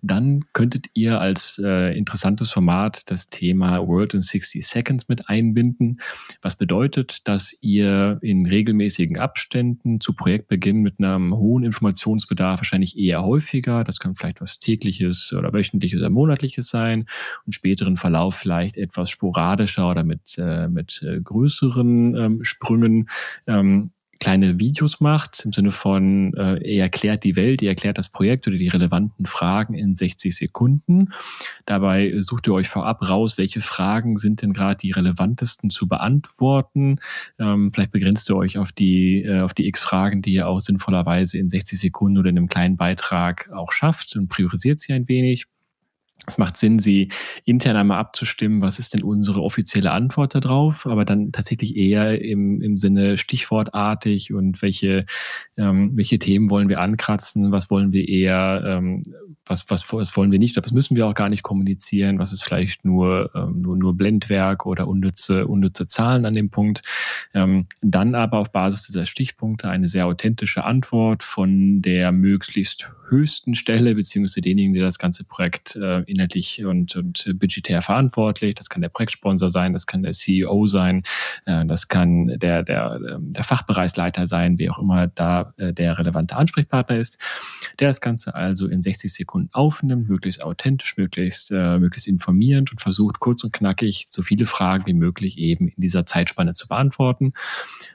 dann 0.03 0.45
könntet 0.53 0.87
ihr 0.95 1.21
als 1.21 1.61
äh, 1.65 1.97
interessantes 1.97 2.51
Format 2.51 3.11
das 3.11 3.31
Thema 3.31 3.87
World 3.87 4.15
in 4.15 4.23
60 4.23 4.67
Seconds 4.67 5.09
mit 5.09 5.29
einbinden. 5.29 6.01
Was 6.43 6.57
bedeutet, 6.57 7.21
dass 7.29 7.57
ihr 7.63 8.19
in 8.21 8.45
regelmäßigen 8.47 9.17
Abständen 9.17 10.01
zu 10.01 10.15
Projektbeginn 10.15 10.83
mit 10.83 10.99
einem 10.99 11.35
hohen 11.35 11.63
Informationsbedarf 11.63 12.61
wahrscheinlich 12.61 12.99
eher 12.99 13.23
häufiger, 13.23 13.85
das 13.85 14.01
kann 14.01 14.17
vielleicht 14.17 14.41
was 14.41 14.59
tägliches 14.59 15.33
oder 15.33 15.53
wöchentliches 15.55 16.01
oder 16.01 16.11
monatliches 16.11 16.69
sein 16.69 17.07
und 17.47 17.53
späteren 17.53 17.97
Verlauf 17.97 18.35
vielleicht 18.35 18.77
etwas 18.77 19.09
sporadischer 19.09 19.89
oder 19.89 20.03
mit, 20.03 20.37
äh, 20.37 20.69
mit 20.69 21.01
äh, 21.03 21.21
größeren 21.21 22.17
ähm, 22.17 22.45
Sprüngen 22.45 23.09
ähm, 23.47 23.93
kleine 24.23 24.61
Videos 24.61 25.01
macht, 25.01 25.45
im 25.45 25.51
Sinne 25.51 25.73
von, 25.73 26.33
äh, 26.35 26.77
er 26.77 26.85
erklärt 26.85 27.25
die 27.25 27.35
Welt, 27.35 27.61
er 27.61 27.71
erklärt 27.71 27.99
das 27.99 28.09
Projekt 28.09 28.47
oder 28.47 28.57
die 28.57 28.69
relevanten 28.69 29.27
Fragen 29.27 29.75
in 29.75 29.97
60 29.97 30.37
Sekunden. 30.37 31.09
Dabei 31.67 32.15
sucht 32.21 32.47
ihr 32.47 32.55
euch 32.55 32.69
vorab 32.69 33.03
raus, 33.09 33.37
welche 33.37 33.61
Fragen 33.61 34.17
sind 34.17 34.41
denn 34.43 34.53
gerade 34.53 34.77
die 34.77 34.93
relevantesten 34.93 35.71
zu 35.71 35.89
beantworten. 35.89 37.01
Ähm, 37.41 37.73
vielleicht 37.73 37.91
begrenzt 37.91 38.31
ihr 38.31 38.37
euch 38.37 38.59
auf 38.59 38.71
die, 38.71 39.25
äh, 39.25 39.41
auf 39.41 39.55
die 39.55 39.67
X-Fragen, 39.67 40.23
die 40.23 40.35
ihr 40.35 40.47
auch 40.47 40.61
sinnvollerweise 40.61 41.39
in 41.39 41.49
60 41.49 41.81
Sekunden 41.81 42.19
oder 42.19 42.31
in 42.31 42.39
einem 42.39 42.49
kleinen 42.49 42.77
Beitrag 42.77 43.51
auch 43.53 43.73
schafft 43.73 44.15
und 44.15 44.29
priorisiert 44.29 44.79
sie 44.79 44.93
ein 44.93 45.09
wenig. 45.09 45.47
Es 46.27 46.39
macht 46.39 46.57
Sinn, 46.57 46.79
sie 46.79 47.09
intern 47.45 47.77
einmal 47.77 47.99
abzustimmen, 47.99 48.63
was 48.63 48.79
ist 48.79 48.95
denn 48.95 49.03
unsere 49.03 49.43
offizielle 49.43 49.91
Antwort 49.91 50.37
darauf, 50.37 50.87
aber 50.87 51.05
dann 51.05 51.33
tatsächlich 51.33 51.77
eher 51.77 52.23
im, 52.23 52.63
im 52.63 52.77
Sinne 52.77 53.19
stichwortartig 53.19 54.33
und 54.33 54.63
welche, 54.63 55.05
ähm, 55.57 55.97
welche 55.97 56.21
Themen 56.21 56.49
wollen 56.49 56.69
wir 56.69 56.81
ankratzen, 56.81 57.51
was 57.51 57.71
wollen 57.71 57.93
wir 57.93 58.09
eher, 58.09 58.63
ähm, 58.65 59.15
was, 59.53 59.71
was, 59.71 59.93
was 59.93 60.17
wollen 60.17 60.33
wir 60.33 60.39
nicht, 60.39 60.57
was 60.57 60.73
müssen 60.73 60.97
wir 60.97 61.07
auch 61.07 61.15
gar 61.15 61.29
nicht 61.29 61.43
kommunizieren, 61.43 62.19
was 62.19 62.33
ist 62.33 62.43
vielleicht 62.43 62.85
nur, 62.85 63.31
ähm, 63.35 63.61
nur, 63.61 63.77
nur 63.77 63.97
Blendwerk 63.97 64.67
oder 64.67 64.89
unnütze, 64.89 65.47
unnütze 65.47 65.87
Zahlen 65.87 66.25
an 66.25 66.33
dem 66.33 66.51
Punkt. 66.51 66.83
Ähm, 67.35 67.67
dann 67.83 68.15
aber 68.15 68.39
auf 68.39 68.51
Basis 68.51 68.87
dieser 68.87 69.07
Stichpunkte 69.07 69.69
eine 69.69 69.89
sehr 69.89 70.07
authentische 70.07 70.65
Antwort 70.65 71.23
von 71.23 71.83
der 71.83 72.13
möglichst 72.13 72.91
höchsten 73.13 73.55
Stelle, 73.55 73.95
beziehungsweise 73.95 74.41
denjenigen, 74.41 74.73
der 74.73 74.85
das 74.85 74.99
ganze 74.99 75.25
Projekt 75.25 75.77
äh, 75.77 76.01
inhaltlich 76.05 76.65
und, 76.65 76.97
und 76.97 77.31
budgetär 77.39 77.83
verantwortlich. 77.83 78.55
Das 78.55 78.71
kann 78.71 78.81
der 78.81 78.89
Projektsponsor 78.89 79.51
sein, 79.51 79.75
das 79.75 79.87
kann 79.87 80.03
der 80.03 80.13
CEO 80.13 80.67
sein, 80.67 81.05
äh, 81.45 81.65
das 81.67 81.89
kann 81.89 82.39
der, 82.39 82.63
der, 82.63 82.99
ähm, 83.09 83.33
der 83.33 83.45
Fachbereichsleiter 83.45 84.27
sein, 84.27 84.59
wie 84.59 84.71
auch 84.71 84.79
immer 84.79 85.07
da 85.07 85.53
äh, 85.59 85.73
der 85.73 85.99
relevante 85.99 86.37
Ansprechpartner 86.37 86.99
ist, 86.99 87.19
der 87.79 87.89
das 87.89 88.01
Ganze 88.01 88.35
also 88.35 88.67
in 88.67 88.81
60 88.81 89.13
Sekunden 89.13 89.42
aufnimmt, 89.53 90.09
möglichst 90.09 90.43
authentisch, 90.43 90.97
möglichst, 90.97 91.51
äh, 91.51 91.79
möglichst 91.79 92.09
informierend 92.09 92.71
und 92.71 92.81
versucht 92.81 93.21
kurz 93.21 93.45
und 93.45 93.53
knackig 93.53 94.07
so 94.09 94.23
viele 94.23 94.47
Fragen 94.47 94.87
wie 94.87 94.95
möglich 94.95 95.39
eben 95.39 95.69
in 95.69 95.81
dieser 95.81 96.07
Zeitspanne 96.07 96.55
zu 96.55 96.69
beantworten 96.69 97.33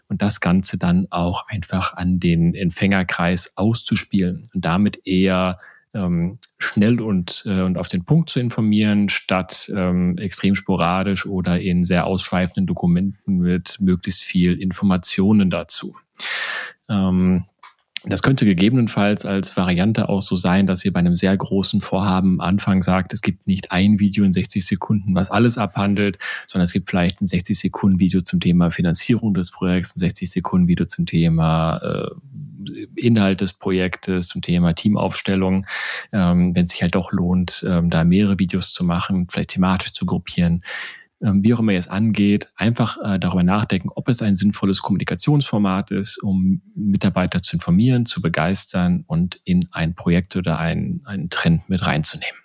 und 0.07 0.21
das 0.21 0.39
Ganze 0.39 0.77
dann 0.77 1.07
auch 1.09 1.47
einfach 1.47 1.93
an 1.95 2.19
den 2.19 2.55
Empfängerkreis 2.55 3.57
auszuspielen 3.57 4.43
und 4.53 4.65
damit 4.65 5.05
eher 5.05 5.59
ähm, 5.93 6.39
schnell 6.59 7.01
und, 7.01 7.43
äh, 7.45 7.61
und 7.61 7.77
auf 7.77 7.87
den 7.87 8.05
Punkt 8.05 8.29
zu 8.29 8.39
informieren, 8.39 9.09
statt 9.09 9.71
ähm, 9.73 10.17
extrem 10.17 10.55
sporadisch 10.55 11.25
oder 11.25 11.59
in 11.59 11.83
sehr 11.83 12.05
ausschweifenden 12.05 12.67
Dokumenten 12.67 13.37
mit 13.37 13.77
möglichst 13.79 14.23
viel 14.23 14.59
Informationen 14.59 15.49
dazu. 15.49 15.95
Ähm, 16.89 17.45
das 18.09 18.21
könnte 18.21 18.45
gegebenenfalls 18.45 19.25
als 19.25 19.57
Variante 19.57 20.09
auch 20.09 20.21
so 20.21 20.35
sein, 20.35 20.65
dass 20.65 20.85
ihr 20.85 20.93
bei 20.93 20.99
einem 20.99 21.15
sehr 21.15 21.35
großen 21.35 21.81
Vorhaben 21.81 22.39
am 22.39 22.47
Anfang 22.47 22.81
sagt, 22.81 23.13
es 23.13 23.21
gibt 23.21 23.47
nicht 23.47 23.71
ein 23.71 23.99
Video 23.99 24.23
in 24.23 24.31
60 24.31 24.65
Sekunden, 24.65 25.15
was 25.15 25.29
alles 25.29 25.57
abhandelt, 25.57 26.17
sondern 26.47 26.63
es 26.63 26.73
gibt 26.73 26.89
vielleicht 26.89 27.21
ein 27.21 27.27
60 27.27 27.57
Sekunden 27.57 27.99
Video 27.99 28.21
zum 28.21 28.39
Thema 28.39 28.71
Finanzierung 28.71 29.33
des 29.33 29.51
Projekts, 29.51 29.95
ein 29.95 29.99
60 29.99 30.31
Sekunden 30.31 30.67
Video 30.67 30.85
zum 30.85 31.05
Thema 31.05 31.77
äh, 31.77 32.85
Inhalt 32.95 33.41
des 33.41 33.53
Projektes, 33.53 34.27
zum 34.29 34.41
Thema 34.41 34.73
Teamaufstellung, 34.73 35.65
ähm, 36.11 36.55
wenn 36.55 36.63
es 36.63 36.71
sich 36.71 36.81
halt 36.81 36.95
doch 36.95 37.11
lohnt, 37.11 37.65
ähm, 37.67 37.89
da 37.89 38.03
mehrere 38.03 38.39
Videos 38.39 38.71
zu 38.71 38.83
machen, 38.83 39.27
vielleicht 39.29 39.51
thematisch 39.51 39.93
zu 39.93 40.05
gruppieren 40.05 40.63
wie 41.19 41.53
auch 41.53 41.59
immer 41.59 41.71
ihr 41.71 41.79
es 41.79 41.87
angeht, 41.87 42.49
einfach 42.55 42.97
äh, 43.03 43.19
darüber 43.19 43.43
nachdenken, 43.43 43.89
ob 43.95 44.07
es 44.09 44.21
ein 44.21 44.35
sinnvolles 44.35 44.81
Kommunikationsformat 44.81 45.91
ist, 45.91 46.21
um 46.21 46.61
Mitarbeiter 46.75 47.41
zu 47.41 47.55
informieren, 47.55 48.05
zu 48.05 48.21
begeistern 48.21 49.03
und 49.07 49.41
in 49.43 49.67
ein 49.71 49.95
Projekt 49.95 50.35
oder 50.35 50.59
einen, 50.59 51.01
einen 51.05 51.29
Trend 51.29 51.69
mit 51.69 51.85
reinzunehmen. 51.85 52.37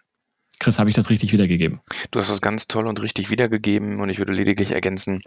Chris, 0.62 0.78
habe 0.78 0.88
ich 0.88 0.94
das 0.94 1.10
richtig 1.10 1.32
wiedergegeben? 1.32 1.80
Du 2.12 2.20
hast 2.20 2.30
das 2.30 2.40
ganz 2.40 2.68
toll 2.68 2.86
und 2.86 3.02
richtig 3.02 3.30
wiedergegeben 3.30 3.98
und 3.98 4.10
ich 4.10 4.18
würde 4.18 4.32
lediglich 4.32 4.70
ergänzen, 4.70 5.20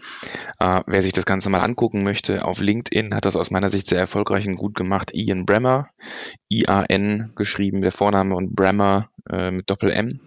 äh, 0.60 0.80
wer 0.86 1.02
sich 1.02 1.12
das 1.12 1.26
Ganze 1.26 1.50
mal 1.50 1.60
angucken 1.60 2.02
möchte, 2.02 2.46
auf 2.46 2.58
LinkedIn 2.58 3.14
hat 3.14 3.26
das 3.26 3.36
aus 3.36 3.50
meiner 3.50 3.68
Sicht 3.68 3.86
sehr 3.86 3.98
erfolgreich 3.98 4.48
und 4.48 4.56
gut 4.56 4.74
gemacht. 4.74 5.10
Ian 5.12 5.44
Bremmer, 5.44 5.90
I-A-N 6.50 7.32
geschrieben, 7.36 7.82
der 7.82 7.92
Vorname 7.92 8.34
und 8.34 8.56
Bremmer 8.56 9.10
äh, 9.28 9.50
mit 9.50 9.68
Doppel-M. 9.68 10.20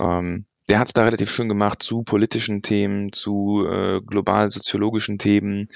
Ähm, 0.00 0.46
der 0.70 0.78
hat 0.78 0.86
es 0.86 0.92
da 0.92 1.02
relativ 1.02 1.30
schön 1.30 1.48
gemacht 1.48 1.82
zu 1.82 2.04
politischen 2.04 2.62
Themen, 2.62 3.12
zu 3.12 3.66
äh, 3.68 4.00
global 4.00 4.50
soziologischen 4.50 5.18
Themen. 5.18 5.68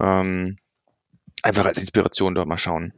Ähm, 0.00 0.58
einfach 1.42 1.64
als 1.66 1.78
Inspiration 1.78 2.34
dort 2.34 2.48
mal 2.48 2.58
schauen. 2.58 2.92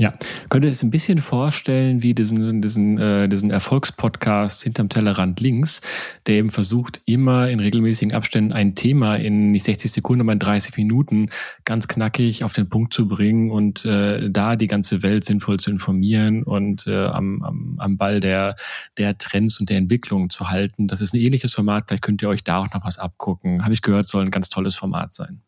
Ja, 0.00 0.14
könnt 0.48 0.64
ihr 0.64 0.70
das 0.70 0.82
ein 0.82 0.90
bisschen 0.90 1.18
vorstellen 1.18 2.02
wie 2.02 2.14
diesen, 2.14 2.62
diesen, 2.62 2.96
äh, 2.96 3.28
diesen 3.28 3.50
Erfolgspodcast 3.50 4.62
hinterm 4.62 4.88
Tellerrand 4.88 5.40
links, 5.40 5.82
der 6.26 6.36
eben 6.36 6.48
versucht, 6.48 7.02
immer 7.04 7.50
in 7.50 7.60
regelmäßigen 7.60 8.14
Abständen 8.14 8.54
ein 8.54 8.74
Thema 8.74 9.16
in 9.16 9.50
nicht 9.50 9.66
60 9.66 9.92
Sekunden, 9.92 10.22
aber 10.22 10.32
in 10.32 10.38
30 10.38 10.78
Minuten 10.78 11.28
ganz 11.66 11.86
knackig 11.86 12.44
auf 12.44 12.54
den 12.54 12.70
Punkt 12.70 12.94
zu 12.94 13.08
bringen 13.08 13.50
und 13.50 13.84
äh, 13.84 14.30
da 14.30 14.56
die 14.56 14.68
ganze 14.68 15.02
Welt 15.02 15.26
sinnvoll 15.26 15.60
zu 15.60 15.70
informieren 15.70 16.44
und 16.44 16.86
äh, 16.86 17.04
am, 17.04 17.42
am, 17.42 17.74
am 17.76 17.98
Ball 17.98 18.20
der, 18.20 18.56
der 18.96 19.18
Trends 19.18 19.60
und 19.60 19.68
der 19.68 19.76
Entwicklungen 19.76 20.30
zu 20.30 20.48
halten. 20.48 20.88
Das 20.88 21.02
ist 21.02 21.12
ein 21.12 21.20
ähnliches 21.20 21.52
Format, 21.52 21.84
vielleicht 21.88 22.04
könnt 22.04 22.22
ihr 22.22 22.30
euch 22.30 22.42
da 22.42 22.56
auch 22.56 22.72
noch 22.72 22.86
was 22.86 22.96
abgucken. 22.96 23.64
Habe 23.64 23.74
ich 23.74 23.82
gehört, 23.82 24.06
soll 24.06 24.24
ein 24.24 24.30
ganz 24.30 24.48
tolles 24.48 24.76
Format 24.76 25.12
sein. 25.12 25.42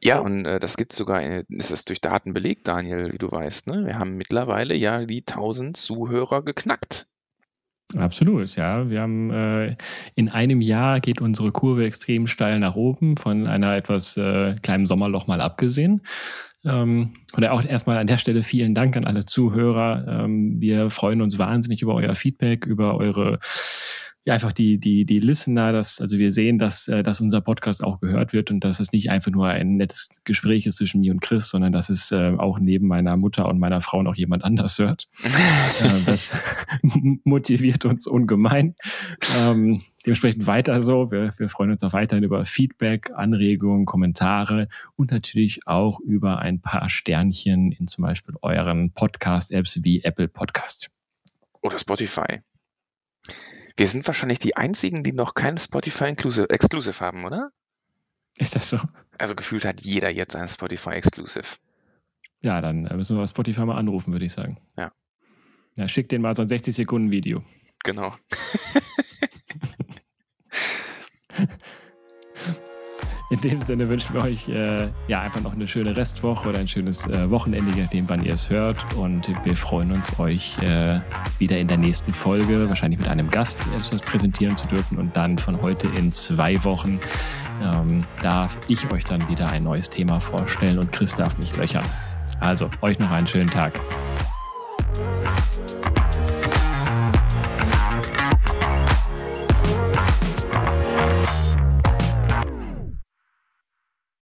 Ja, 0.00 0.20
und 0.20 0.44
äh, 0.46 0.58
das 0.60 0.76
gibt 0.76 0.92
sogar, 0.92 1.22
ist 1.22 1.70
das 1.70 1.84
durch 1.84 2.00
Daten 2.00 2.32
belegt, 2.32 2.68
Daniel, 2.68 3.12
wie 3.12 3.18
du 3.18 3.30
weißt. 3.30 3.68
Ne? 3.68 3.86
Wir 3.86 3.98
haben 3.98 4.16
mittlerweile 4.16 4.74
ja 4.74 5.04
die 5.04 5.20
1000 5.26 5.76
Zuhörer 5.76 6.42
geknackt. 6.42 7.08
Absolut, 7.94 8.56
ja. 8.56 8.90
Wir 8.90 9.00
haben 9.00 9.30
äh, 9.30 9.76
in 10.16 10.28
einem 10.28 10.60
Jahr 10.60 11.00
geht 11.00 11.20
unsere 11.20 11.52
Kurve 11.52 11.84
extrem 11.86 12.26
steil 12.26 12.58
nach 12.58 12.74
oben, 12.74 13.16
von 13.16 13.46
einer 13.46 13.76
etwas 13.76 14.16
äh, 14.16 14.56
kleinen 14.60 14.86
Sommerloch 14.86 15.28
mal 15.28 15.40
abgesehen. 15.40 16.02
Ähm, 16.64 17.14
und 17.32 17.44
auch 17.46 17.64
erstmal 17.64 17.98
an 17.98 18.08
der 18.08 18.18
Stelle 18.18 18.42
vielen 18.42 18.74
Dank 18.74 18.96
an 18.96 19.04
alle 19.04 19.24
Zuhörer. 19.24 20.24
Ähm, 20.24 20.60
wir 20.60 20.90
freuen 20.90 21.22
uns 21.22 21.38
wahnsinnig 21.38 21.80
über 21.80 21.94
euer 21.94 22.16
Feedback, 22.16 22.66
über 22.66 22.96
eure 22.96 23.38
ja, 24.26 24.34
einfach 24.34 24.52
die, 24.52 24.78
die, 24.78 25.04
die 25.04 25.20
Listener, 25.20 25.70
dass, 25.70 26.00
also 26.00 26.18
wir 26.18 26.32
sehen, 26.32 26.58
dass, 26.58 26.88
äh, 26.88 27.04
dass 27.04 27.20
unser 27.20 27.40
Podcast 27.40 27.84
auch 27.84 28.00
gehört 28.00 28.32
wird 28.32 28.50
und 28.50 28.64
dass 28.64 28.80
es 28.80 28.90
nicht 28.90 29.08
einfach 29.08 29.30
nur 29.30 29.46
ein 29.46 29.76
nettes 29.76 30.20
Gespräch 30.24 30.66
ist 30.66 30.78
zwischen 30.78 31.00
mir 31.00 31.12
und 31.12 31.20
Chris, 31.20 31.48
sondern 31.48 31.72
dass 31.72 31.90
es 31.90 32.10
äh, 32.10 32.32
auch 32.36 32.58
neben 32.58 32.88
meiner 32.88 33.16
Mutter 33.16 33.46
und 33.46 33.60
meiner 33.60 33.80
Frau 33.80 34.02
noch 34.02 34.16
jemand 34.16 34.42
anders 34.42 34.80
hört. 34.80 35.06
äh, 35.22 36.04
das 36.06 36.36
motiviert 37.22 37.84
uns 37.84 38.08
ungemein. 38.08 38.74
Ähm, 39.38 39.80
dementsprechend 40.04 40.48
weiter 40.48 40.82
so. 40.82 41.12
Wir, 41.12 41.32
wir 41.36 41.48
freuen 41.48 41.70
uns 41.70 41.84
auch 41.84 41.92
weiterhin 41.92 42.24
über 42.24 42.44
Feedback, 42.44 43.12
Anregungen, 43.14 43.86
Kommentare 43.86 44.66
und 44.96 45.12
natürlich 45.12 45.68
auch 45.68 46.00
über 46.00 46.40
ein 46.40 46.60
paar 46.60 46.90
Sternchen 46.90 47.70
in 47.70 47.86
zum 47.86 48.02
Beispiel 48.02 48.34
euren 48.42 48.90
Podcast-Apps 48.90 49.84
wie 49.84 50.02
Apple 50.02 50.26
Podcast. 50.26 50.90
Oder 51.62 51.78
Spotify. 51.78 52.40
Wir 53.76 53.86
sind 53.86 54.06
wahrscheinlich 54.06 54.38
die 54.38 54.56
einzigen, 54.56 55.02
die 55.02 55.12
noch 55.12 55.34
kein 55.34 55.58
Spotify 55.58 56.04
Exclusive, 56.04 57.00
haben, 57.00 57.24
oder? 57.24 57.50
Ist 58.38 58.56
das 58.56 58.70
so? 58.70 58.78
Also 59.18 59.34
gefühlt 59.34 59.64
hat 59.64 59.82
jeder 59.82 60.10
jetzt 60.10 60.34
ein 60.36 60.48
Spotify 60.48 60.90
Exclusive. 60.90 61.56
Ja, 62.42 62.60
dann 62.60 62.82
müssen 62.96 63.16
wir 63.16 63.26
Spotify 63.26 63.64
mal 63.64 63.76
anrufen, 63.76 64.12
würde 64.12 64.24
ich 64.24 64.32
sagen. 64.32 64.58
Ja. 64.76 64.92
Ja, 65.76 65.88
schick 65.88 66.08
den 66.08 66.22
mal 66.22 66.34
so 66.34 66.42
ein 66.42 66.48
60 66.48 66.74
Sekunden 66.74 67.10
Video. 67.10 67.42
Genau. 67.84 68.14
In 73.28 73.40
dem 73.40 73.60
Sinne 73.60 73.88
wünschen 73.88 74.14
wir 74.14 74.22
euch 74.22 74.48
äh, 74.48 74.88
ja 75.08 75.20
einfach 75.20 75.40
noch 75.40 75.52
eine 75.52 75.66
schöne 75.66 75.96
Restwoche 75.96 76.48
oder 76.48 76.60
ein 76.60 76.68
schönes 76.68 77.08
äh, 77.08 77.28
Wochenende, 77.28 77.72
je 77.74 77.82
nachdem, 77.82 78.08
wann 78.08 78.24
ihr 78.24 78.32
es 78.32 78.50
hört. 78.50 78.94
Und 78.94 79.28
wir 79.44 79.56
freuen 79.56 79.90
uns, 79.90 80.20
euch 80.20 80.56
äh, 80.58 81.00
wieder 81.38 81.58
in 81.58 81.66
der 81.66 81.76
nächsten 81.76 82.12
Folge, 82.12 82.68
wahrscheinlich 82.68 83.00
mit 83.00 83.08
einem 83.08 83.28
Gast, 83.28 83.60
etwas 83.74 84.00
präsentieren 84.02 84.56
zu 84.56 84.68
dürfen. 84.68 84.98
Und 84.98 85.16
dann 85.16 85.38
von 85.38 85.60
heute 85.60 85.88
in 85.98 86.12
zwei 86.12 86.62
Wochen 86.62 87.00
ähm, 87.60 88.04
darf 88.22 88.56
ich 88.68 88.88
euch 88.92 89.02
dann 89.02 89.28
wieder 89.28 89.48
ein 89.48 89.64
neues 89.64 89.90
Thema 89.90 90.20
vorstellen 90.20 90.78
und 90.78 90.92
Chris 90.92 91.14
darf 91.14 91.36
mich 91.38 91.56
löchern. 91.56 91.84
Also, 92.38 92.70
euch 92.80 93.00
noch 93.00 93.10
einen 93.10 93.26
schönen 93.26 93.50
Tag. 93.50 93.72